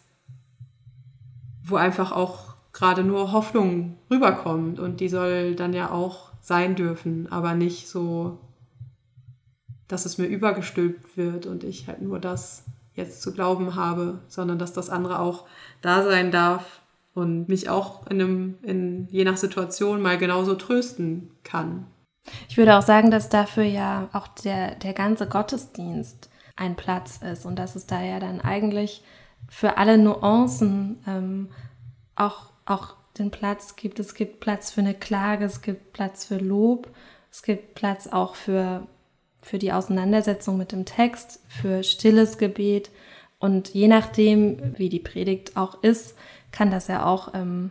[1.63, 7.31] wo einfach auch gerade nur Hoffnung rüberkommt und die soll dann ja auch sein dürfen,
[7.31, 8.39] aber nicht so
[9.87, 12.63] dass es mir übergestülpt wird und ich halt nur das
[12.95, 15.45] jetzt zu glauben habe, sondern dass das andere auch
[15.81, 16.81] da sein darf
[17.13, 21.85] und mich auch in einem, in, je nach Situation mal genauso trösten kann.
[22.49, 27.45] Ich würde auch sagen, dass dafür ja auch der, der ganze Gottesdienst ein Platz ist
[27.45, 29.03] und dass es da ja dann eigentlich
[29.49, 31.49] für alle Nuancen ähm,
[32.15, 33.99] auch, auch den Platz gibt.
[33.99, 36.89] Es gibt Platz für eine Klage, es gibt Platz für Lob,
[37.31, 38.87] es gibt Platz auch für
[39.43, 42.89] für die Auseinandersetzung mit dem Text, für stilles Gebet.
[43.39, 46.15] Und je nachdem, wie die Predigt auch ist,
[46.51, 47.69] kann das ja auch ähm,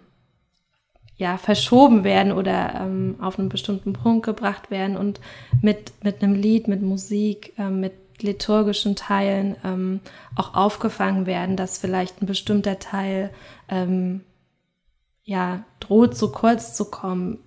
[1.17, 5.21] ja, verschoben werden oder ähm, auf einen bestimmten Punkt gebracht werden und
[5.63, 10.01] mit, mit einem Lied, mit Musik, ähm, mit liturgischen Teilen ähm,
[10.37, 13.31] auch aufgefangen werden, dass vielleicht ein bestimmter Teil
[13.69, 14.23] ähm,
[15.25, 17.39] ja, droht zu kurz zu kommen.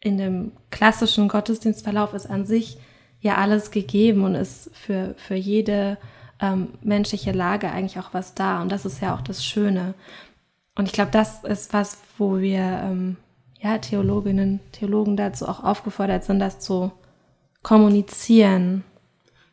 [0.00, 2.78] In dem klassischen Gottesdienstverlauf ist an sich
[3.20, 5.98] ja alles gegeben und ist für, für jede
[6.40, 8.60] ähm, menschliche Lage eigentlich auch was da.
[8.62, 9.94] Und das ist ja auch das Schöne.
[10.74, 13.16] Und ich glaube, das ist was, wo wir ähm,
[13.60, 16.90] ja, Theologinnen, Theologen dazu auch aufgefordert sind, das zu
[17.62, 18.82] kommunizieren.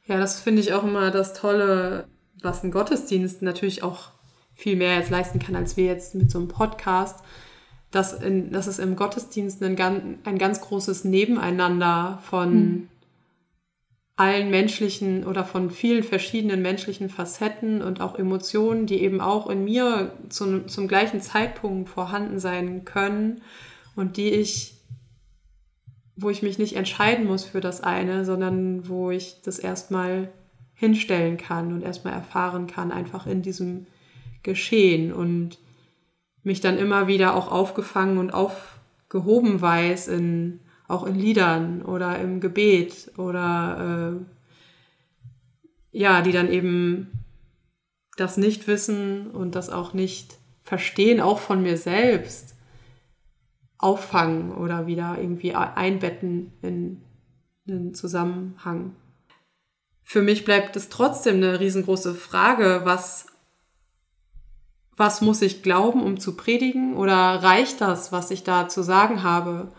[0.10, 2.08] Ja, das finde ich auch immer das Tolle,
[2.42, 4.12] was ein Gottesdienst natürlich auch
[4.56, 7.24] viel mehr jetzt leisten kann, als wir jetzt mit so einem Podcast.
[7.92, 12.88] Dass, in, dass es im Gottesdienst ein, ein ganz großes Nebeneinander von hm
[14.20, 19.64] allen menschlichen oder von vielen verschiedenen menschlichen Facetten und auch Emotionen, die eben auch in
[19.64, 23.42] mir zu, zum gleichen Zeitpunkt vorhanden sein können
[23.96, 24.74] und die ich,
[26.22, 30.30] wo ich mich nicht entscheiden muss für das eine, sondern wo ich das erstmal
[30.74, 33.88] hinstellen kann und erstmal erfahren kann, einfach in diesem
[34.44, 35.58] Geschehen und
[36.44, 42.42] mich dann immer wieder auch aufgefangen und aufgehoben weiß in auch in Liedern oder im
[42.42, 47.12] Gebet oder äh, ja, die dann eben
[48.18, 52.56] das nicht wissen und das auch nicht verstehen, auch von mir selbst,
[53.80, 57.02] auffangen oder wieder irgendwie einbetten in
[57.68, 58.96] einen Zusammenhang.
[60.04, 63.28] Für mich bleibt es trotzdem eine riesengroße Frage, was,
[64.98, 66.96] was muss ich glauben, um zu predigen?
[66.96, 69.72] Oder reicht das, was ich da zu sagen habe?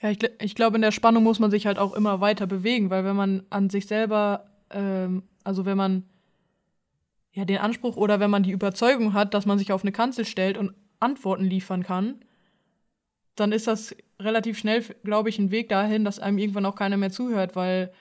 [0.00, 2.90] Ja, ich, ich glaube, in der Spannung muss man sich halt auch immer weiter bewegen,
[2.90, 6.04] weil wenn man an sich selber, ähm, also wenn man
[7.32, 10.24] ja den Anspruch oder wenn man die Überzeugung hat, dass man sich auf eine Kanzel
[10.24, 12.20] stellt und Antworten liefern kann,
[13.36, 16.96] dann ist das relativ schnell, glaube ich, ein Weg dahin, dass einem irgendwann auch keiner
[16.96, 17.92] mehr zuhört, weil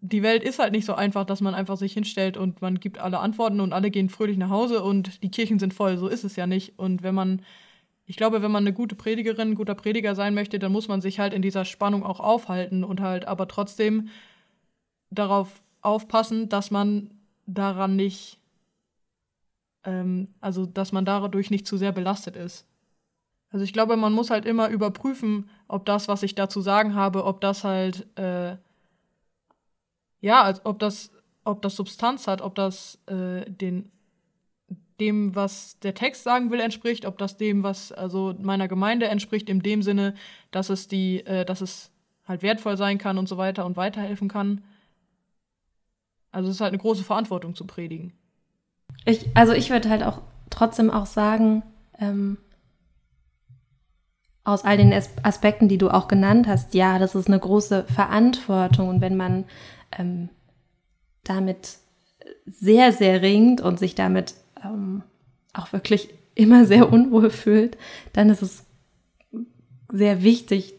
[0.00, 2.98] die Welt ist halt nicht so einfach, dass man einfach sich hinstellt und man gibt
[2.98, 5.96] alle Antworten und alle gehen fröhlich nach Hause und die Kirchen sind voll.
[5.96, 6.78] So ist es ja nicht.
[6.78, 7.42] Und wenn man,
[8.04, 11.00] ich glaube, wenn man eine gute Predigerin, ein guter Prediger sein möchte, dann muss man
[11.00, 14.10] sich halt in dieser Spannung auch aufhalten und halt aber trotzdem
[15.10, 17.10] darauf aufpassen, dass man
[17.46, 18.38] daran nicht,
[19.84, 22.66] ähm, also dass man dadurch nicht zu sehr belastet ist.
[23.56, 27.24] Also ich glaube, man muss halt immer überprüfen, ob das, was ich dazu sagen habe,
[27.24, 28.58] ob das halt, äh,
[30.20, 31.10] ja, als ob das,
[31.42, 33.90] ob das Substanz hat, ob das äh, den,
[35.00, 39.48] dem, was der Text sagen will, entspricht, ob das dem, was also meiner Gemeinde entspricht,
[39.48, 40.12] in dem Sinne,
[40.50, 41.90] dass es die, äh, dass es
[42.28, 44.64] halt wertvoll sein kann und so weiter und weiterhelfen kann.
[46.30, 48.12] Also es ist halt eine große Verantwortung zu predigen.
[49.06, 51.62] Ich, also ich würde halt auch trotzdem auch sagen,
[51.98, 52.36] ähm,
[54.46, 54.94] aus all den
[55.24, 58.88] Aspekten, die du auch genannt hast, ja, das ist eine große Verantwortung.
[58.88, 59.44] Und wenn man
[59.98, 60.28] ähm,
[61.24, 61.78] damit
[62.46, 64.34] sehr, sehr ringt und sich damit
[64.64, 65.02] ähm,
[65.52, 67.76] auch wirklich immer sehr unwohl fühlt,
[68.12, 68.64] dann ist es
[69.90, 70.74] sehr wichtig,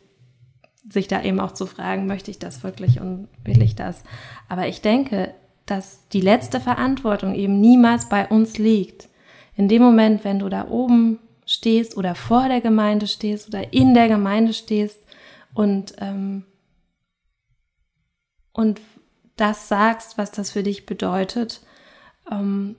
[0.89, 4.03] sich da eben auch zu fragen, möchte ich das wirklich und will ich das?
[4.47, 5.33] Aber ich denke,
[5.65, 9.09] dass die letzte Verantwortung eben niemals bei uns liegt.
[9.57, 13.95] In dem Moment, wenn du da oben stehst oder vor der Gemeinde stehst oder in
[13.95, 14.99] der Gemeinde stehst
[15.53, 16.43] und, ähm,
[18.51, 18.81] und
[19.37, 21.61] das sagst, was das für dich bedeutet
[22.29, 22.75] ähm,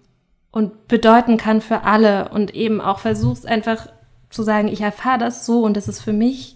[0.52, 3.88] und bedeuten kann für alle und eben auch versuchst einfach
[4.30, 6.54] zu sagen, ich erfahre das so und das ist für mich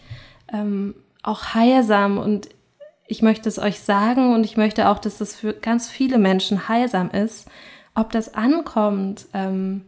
[0.53, 2.51] ähm, auch heilsam und
[3.07, 6.69] ich möchte es euch sagen und ich möchte auch, dass das für ganz viele Menschen
[6.69, 7.49] heilsam ist.
[7.95, 9.85] Ob das ankommt, ähm,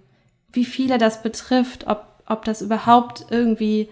[0.53, 3.89] wie viele das betrifft, ob ob das überhaupt irgendwie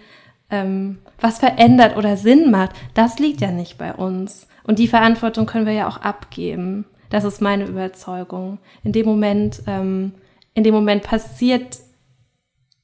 [0.49, 4.47] ähm, was verändert oder Sinn macht, das liegt ja nicht bei uns.
[4.63, 6.85] Und die Verantwortung können wir ja auch abgeben.
[7.09, 8.59] Das ist meine Überzeugung.
[8.83, 10.13] In dem Moment, ähm,
[10.53, 11.79] in dem Moment passiert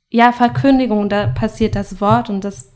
[0.10, 2.72] ja Verkündigung, da passiert das Wort und das,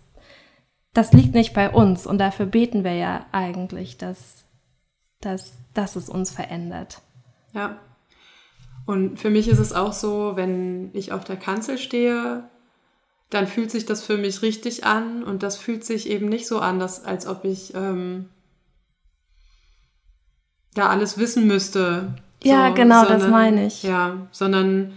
[0.93, 2.05] das liegt nicht bei uns.
[2.07, 4.45] Und dafür beten wir ja eigentlich, dass,
[5.21, 7.01] dass, dass es uns verändert.
[7.53, 7.77] Ja.
[8.85, 12.49] Und für mich ist es auch so, wenn ich auf der Kanzel stehe,
[13.33, 16.59] dann fühlt sich das für mich richtig an und das fühlt sich eben nicht so
[16.59, 18.29] an, dass, als ob ich ähm,
[20.75, 22.13] da alles wissen müsste.
[22.43, 23.83] Ja, so, genau, sondern, das meine ich.
[23.83, 24.93] Ja, sondern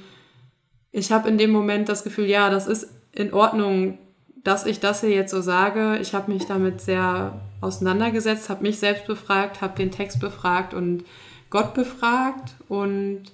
[0.93, 3.99] ich habe in dem Moment das Gefühl, ja, das ist in Ordnung,
[4.45, 5.99] dass ich das hier jetzt so sage.
[6.01, 11.05] Ich habe mich damit sehr auseinandergesetzt, habe mich selbst befragt, habe den Text befragt und
[11.51, 13.25] Gott befragt und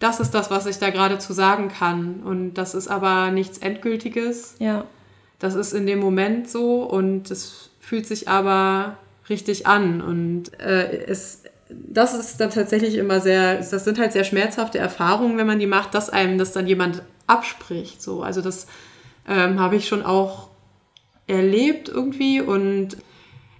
[0.00, 2.20] das ist das, was ich da gerade zu sagen kann.
[2.24, 4.56] Und das ist aber nichts Endgültiges.
[4.58, 4.84] Ja.
[5.38, 8.96] Das ist in dem Moment so und es fühlt sich aber
[9.28, 10.00] richtig an.
[10.00, 15.36] Und äh, es, das ist dann tatsächlich immer sehr, das sind halt sehr schmerzhafte Erfahrungen,
[15.36, 18.02] wenn man die macht, dass einem das dann jemand abspricht.
[18.02, 18.22] So.
[18.22, 18.66] Also das
[19.28, 20.48] ähm, habe ich schon auch
[21.26, 22.96] erlebt irgendwie und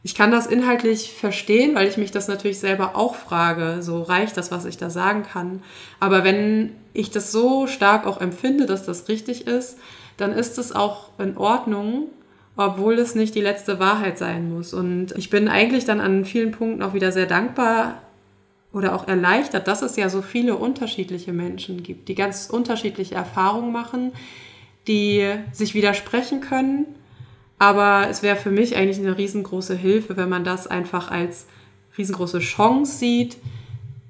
[0.03, 4.37] ich kann das inhaltlich verstehen, weil ich mich das natürlich selber auch frage, so reicht
[4.37, 5.63] das, was ich da sagen kann.
[5.99, 9.79] Aber wenn ich das so stark auch empfinde, dass das richtig ist,
[10.17, 12.09] dann ist es auch in Ordnung,
[12.57, 14.73] obwohl es nicht die letzte Wahrheit sein muss.
[14.73, 18.01] Und ich bin eigentlich dann an vielen Punkten auch wieder sehr dankbar
[18.73, 23.73] oder auch erleichtert, dass es ja so viele unterschiedliche Menschen gibt, die ganz unterschiedliche Erfahrungen
[23.73, 24.13] machen,
[24.87, 26.87] die sich widersprechen können
[27.61, 31.47] aber es wäre für mich eigentlich eine riesengroße Hilfe, wenn man das einfach als
[31.99, 33.37] riesengroße Chance sieht,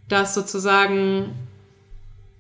[0.09, 1.35] dass sozusagen,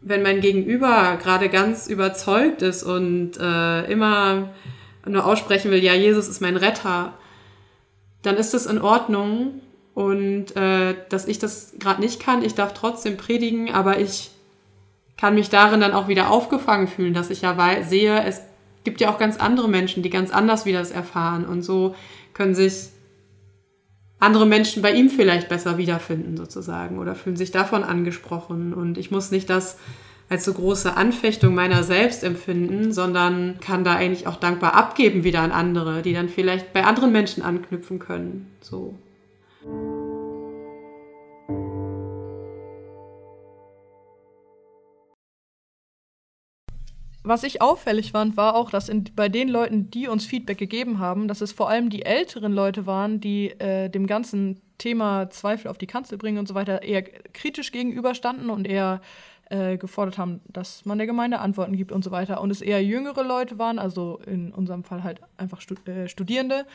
[0.00, 4.50] wenn mein Gegenüber gerade ganz überzeugt ist und äh, immer
[5.04, 7.14] nur aussprechen will, ja, Jesus ist mein Retter,
[8.22, 9.61] dann ist das in Ordnung
[9.94, 14.30] und äh, dass ich das gerade nicht kann, ich darf trotzdem predigen, aber ich
[15.16, 18.42] kann mich darin dann auch wieder aufgefangen fühlen, dass ich ja sehe, es
[18.85, 21.45] gibt ja auch ganz andere Menschen, die ganz anders wie das erfahren.
[21.45, 21.95] Und so
[22.35, 22.91] können sich
[24.18, 28.74] andere Menschen bei ihm vielleicht besser wiederfinden, sozusagen, oder fühlen sich davon angesprochen.
[28.74, 29.78] Und ich muss nicht das
[30.28, 35.41] als so große Anfechtung meiner selbst empfinden, sondern kann da eigentlich auch dankbar abgeben wieder
[35.41, 38.47] an andere, die dann vielleicht bei anderen Menschen anknüpfen können.
[38.61, 38.95] So.
[47.22, 50.98] Was ich auffällig fand, war auch, dass in, bei den Leuten, die uns Feedback gegeben
[50.98, 55.68] haben, dass es vor allem die älteren Leute waren, die äh, dem ganzen Thema Zweifel
[55.68, 59.02] auf die Kanzel bringen und so weiter eher kritisch gegenüberstanden und eher
[59.50, 62.40] äh, gefordert haben, dass man der Gemeinde Antworten gibt und so weiter.
[62.40, 66.66] Und es eher jüngere Leute waren, also in unserem Fall halt einfach Stud äh, Studierende,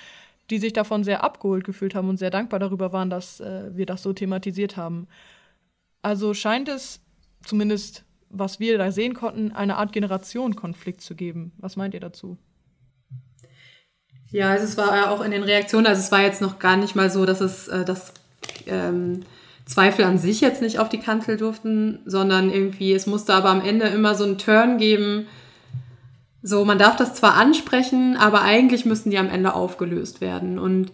[0.52, 3.88] die sich davon sehr abgeholt gefühlt haben und sehr dankbar darüber waren, dass äh, wir
[3.88, 5.08] das so thematisiert haben.
[6.04, 7.02] Also scheint es
[7.44, 8.05] zumindest
[8.38, 11.52] was wir da sehen konnten, eine Art Generationenkonflikt zu geben.
[11.58, 12.38] Was meint ihr dazu?
[14.32, 16.78] Ja, also es war ja auch in den Reaktionen, also es war jetzt noch gar
[16.78, 18.14] nicht mal so, dass es äh, dass
[18.68, 19.24] ähm,
[19.66, 23.62] Zweifel an sich jetzt nicht auf die Kanzel durften, sondern irgendwie, es musste aber am
[23.62, 25.28] Ende immer so einen Turn geben.
[26.44, 30.60] So, man darf das zwar ansprechen, aber eigentlich müssten die am Ende aufgelöst werden.
[30.60, 30.92] Und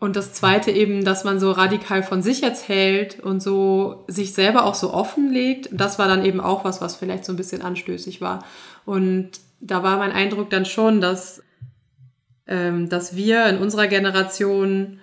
[0.00, 4.64] und das zweite eben, dass man so radikal von sich erzählt und so sich selber
[4.64, 5.70] auch so offenlegt.
[5.72, 8.44] Das war dann eben auch was, was vielleicht so ein bisschen anstößig war.
[8.84, 9.30] Und
[9.60, 11.42] da war mein Eindruck dann schon, dass,
[12.46, 15.00] ähm, dass wir in unserer Generation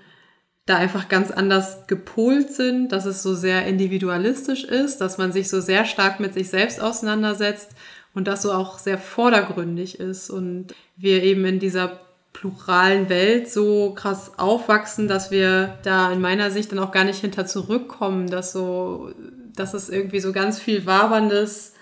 [0.66, 5.50] da einfach ganz anders gepolt sind, dass es so sehr individualistisch ist, dass man sich
[5.50, 7.72] so sehr stark mit sich selbst auseinandersetzt
[8.14, 12.00] und das so auch sehr vordergründig ist und wir eben in dieser
[12.36, 17.22] pluralen Welt so krass aufwachsen, dass wir da in meiner Sicht dann auch gar nicht
[17.22, 19.12] hinter zurückkommen, dass so,
[19.56, 21.74] dass es irgendwie so ganz viel Waberndes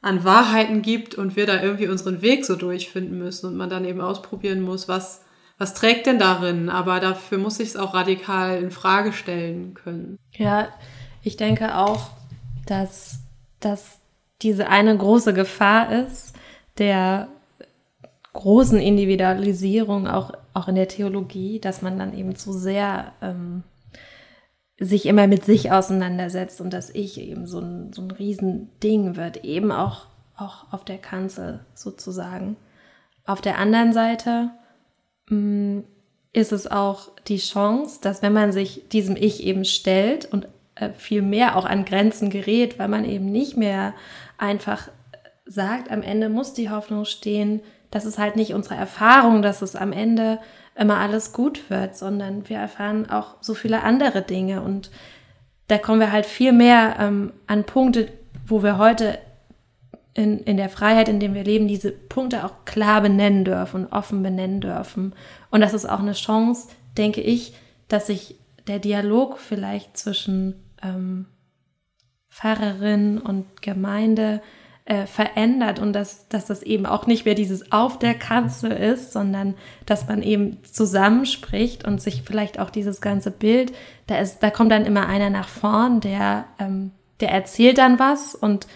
[0.00, 3.84] an Wahrheiten gibt und wir da irgendwie unseren Weg so durchfinden müssen und man dann
[3.84, 5.24] eben ausprobieren muss, was,
[5.56, 6.68] was trägt denn darin?
[6.68, 10.18] Aber dafür muss ich es auch radikal in Frage stellen können.
[10.32, 10.68] Ja,
[11.22, 12.10] ich denke auch,
[12.66, 13.20] dass,
[13.60, 14.00] dass
[14.42, 16.34] diese eine große Gefahr ist,
[16.78, 17.28] der
[18.32, 23.62] großen Individualisierung auch, auch in der Theologie, dass man dann eben zu sehr ähm,
[24.78, 29.44] sich immer mit sich auseinandersetzt und dass Ich eben so ein, so ein Riesending wird,
[29.44, 30.06] eben auch,
[30.36, 32.56] auch auf der Kanzel sozusagen.
[33.24, 34.50] Auf der anderen Seite
[35.28, 35.84] mh, mm,
[36.32, 40.90] ist es auch die Chance, dass wenn man sich diesem Ich eben stellt und äh,
[40.90, 43.94] viel mehr auch an Grenzen gerät, weil man eben nicht mehr
[44.38, 44.88] einfach
[45.44, 47.60] sagt, am Ende muss die Hoffnung stehen,
[47.92, 50.40] das ist halt nicht unsere Erfahrung, dass es am Ende
[50.74, 54.90] immer alles gut wird, sondern wir erfahren auch so viele andere Dinge und
[55.68, 58.08] da kommen wir halt viel mehr ähm, an Punkte,
[58.46, 59.18] wo wir heute
[60.14, 63.92] in, in der Freiheit, in der wir leben, diese Punkte auch klar benennen dürfen und
[63.92, 65.14] offen benennen dürfen.
[65.50, 66.68] Und das ist auch eine Chance,
[66.98, 67.54] denke ich,
[67.88, 68.36] dass sich
[68.66, 71.26] der Dialog vielleicht zwischen ähm,
[72.30, 74.40] Pfarrerin und Gemeinde
[74.84, 79.12] äh, verändert und dass, dass das eben auch nicht mehr dieses auf der Kanzel ist,
[79.12, 79.54] sondern
[79.86, 83.72] dass man eben zusammenspricht und sich vielleicht auch dieses ganze Bild,
[84.08, 88.34] da ist, da kommt dann immer einer nach vorn, der, ähm, der erzählt dann was
[88.34, 88.66] und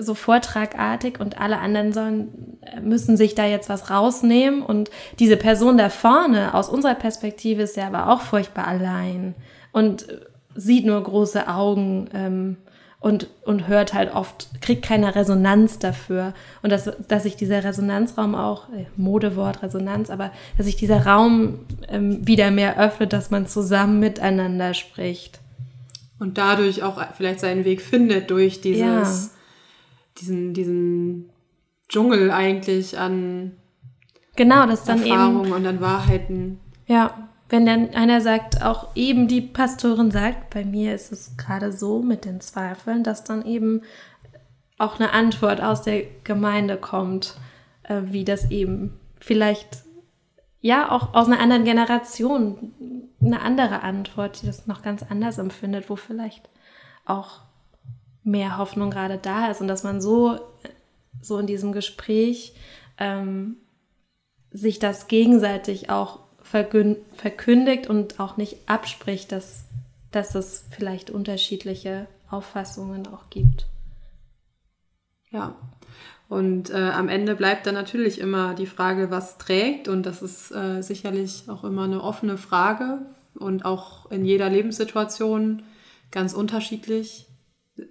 [0.00, 5.78] so vortragartig und alle anderen sollen, müssen sich da jetzt was rausnehmen und diese Person
[5.78, 9.34] da vorne aus unserer Perspektive ist ja aber auch furchtbar allein
[9.72, 10.06] und
[10.54, 12.56] sieht nur große Augen, ähm,
[12.98, 16.32] und, und hört halt oft, kriegt keine Resonanz dafür.
[16.62, 21.60] Und dass, dass sich dieser Resonanzraum auch, äh, Modewort Resonanz, aber dass sich dieser Raum
[21.88, 25.40] ähm, wieder mehr öffnet, dass man zusammen miteinander spricht.
[26.18, 29.30] Und dadurch auch vielleicht seinen Weg findet durch dieses, ja.
[30.18, 31.30] diesen, diesen
[31.88, 33.52] Dschungel eigentlich an
[34.34, 36.58] genau, das dann Erfahrungen eben, und an Wahrheiten.
[36.86, 41.72] Ja, wenn dann einer sagt, auch eben die Pastorin sagt, bei mir ist es gerade
[41.72, 43.82] so mit den Zweifeln, dass dann eben
[44.78, 47.36] auch eine Antwort aus der Gemeinde kommt,
[47.84, 49.84] äh, wie das eben vielleicht
[50.60, 52.72] ja auch aus einer anderen Generation
[53.20, 56.48] eine andere Antwort, die das noch ganz anders empfindet, wo vielleicht
[57.04, 57.42] auch
[58.24, 59.60] mehr Hoffnung gerade da ist.
[59.60, 60.40] Und dass man so
[61.20, 62.54] so in diesem Gespräch
[62.98, 63.56] ähm,
[64.50, 69.64] sich das gegenseitig auch verkündigt und auch nicht abspricht, dass,
[70.12, 73.66] dass es vielleicht unterschiedliche Auffassungen auch gibt.
[75.30, 75.56] Ja,
[76.28, 79.88] und äh, am Ende bleibt dann natürlich immer die Frage, was trägt.
[79.88, 82.98] Und das ist äh, sicherlich auch immer eine offene Frage
[83.34, 85.62] und auch in jeder Lebenssituation
[86.10, 87.26] ganz unterschiedlich.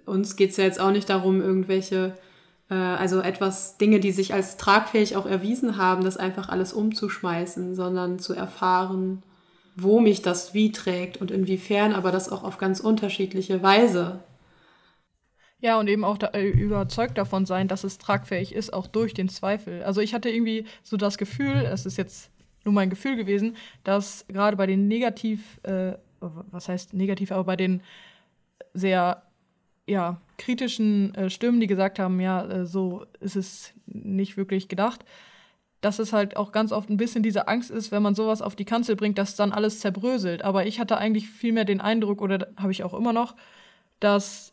[0.04, 2.14] Uns geht es ja jetzt auch nicht darum, irgendwelche
[2.74, 8.18] also etwas, Dinge, die sich als tragfähig auch erwiesen haben, das einfach alles umzuschmeißen, sondern
[8.18, 9.22] zu erfahren,
[9.76, 14.20] wo mich das wie trägt und inwiefern, aber das auch auf ganz unterschiedliche Weise.
[15.60, 19.14] Ja, und eben auch da, äh, überzeugt davon sein, dass es tragfähig ist, auch durch
[19.14, 19.82] den Zweifel.
[19.84, 22.30] Also ich hatte irgendwie so das Gefühl, es ist jetzt
[22.64, 27.56] nur mein Gefühl gewesen, dass gerade bei den negativ, äh, was heißt negativ, aber bei
[27.56, 27.82] den
[28.74, 29.22] sehr
[29.86, 35.04] ja, kritischen äh, Stimmen, die gesagt haben, ja, äh, so ist es nicht wirklich gedacht,
[35.80, 38.56] dass es halt auch ganz oft ein bisschen diese Angst ist, wenn man sowas auf
[38.56, 40.42] die Kanzel bringt, dass dann alles zerbröselt.
[40.42, 43.36] Aber ich hatte eigentlich vielmehr den Eindruck, oder habe ich auch immer noch,
[44.00, 44.52] dass,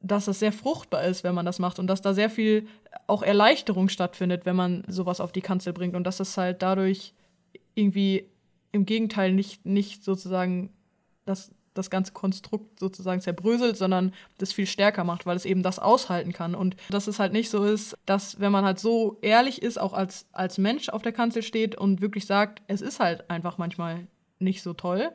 [0.00, 2.66] dass es sehr fruchtbar ist, wenn man das macht und dass da sehr viel
[3.06, 7.12] auch Erleichterung stattfindet, wenn man sowas auf die Kanzel bringt und dass es halt dadurch
[7.74, 8.28] irgendwie
[8.72, 10.70] im Gegenteil nicht, nicht sozusagen
[11.26, 11.50] das,
[11.80, 16.32] das ganze Konstrukt sozusagen zerbröselt, sondern das viel stärker macht, weil es eben das aushalten
[16.32, 16.54] kann.
[16.54, 19.92] Und dass es halt nicht so ist, dass wenn man halt so ehrlich ist, auch
[19.92, 24.06] als, als Mensch auf der Kanzel steht und wirklich sagt, es ist halt einfach manchmal
[24.38, 25.10] nicht so toll,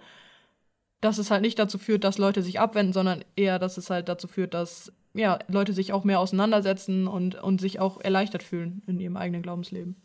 [1.02, 4.10] dass es halt nicht dazu führt, dass Leute sich abwenden, sondern eher, dass es halt
[4.10, 8.82] dazu führt, dass ja, Leute sich auch mehr auseinandersetzen und, und sich auch erleichtert fühlen
[8.86, 9.96] in ihrem eigenen Glaubensleben.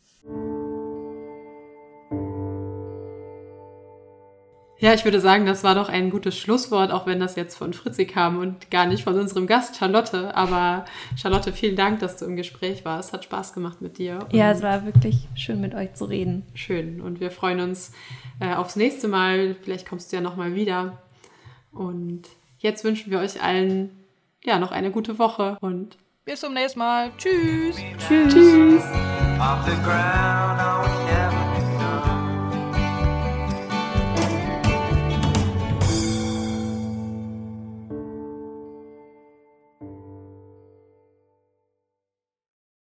[4.80, 7.74] Ja, ich würde sagen, das war doch ein gutes Schlusswort, auch wenn das jetzt von
[7.74, 10.34] Fritzi kam und gar nicht von unserem Gast Charlotte.
[10.34, 13.12] Aber Charlotte, vielen Dank, dass du im Gespräch warst.
[13.12, 14.20] Hat Spaß gemacht mit dir.
[14.32, 16.46] Ja, es war wirklich schön mit euch zu reden.
[16.54, 17.02] Schön.
[17.02, 17.92] Und wir freuen uns
[18.40, 19.54] äh, aufs nächste Mal.
[19.62, 21.02] Vielleicht kommst du ja nochmal wieder.
[21.72, 22.22] Und
[22.58, 23.90] jetzt wünschen wir euch allen
[24.42, 27.12] ja noch eine gute Woche und bis zum nächsten Mal.
[27.18, 27.76] Tschüss.
[28.08, 28.82] Tschüss.
[29.84, 30.79] Ground.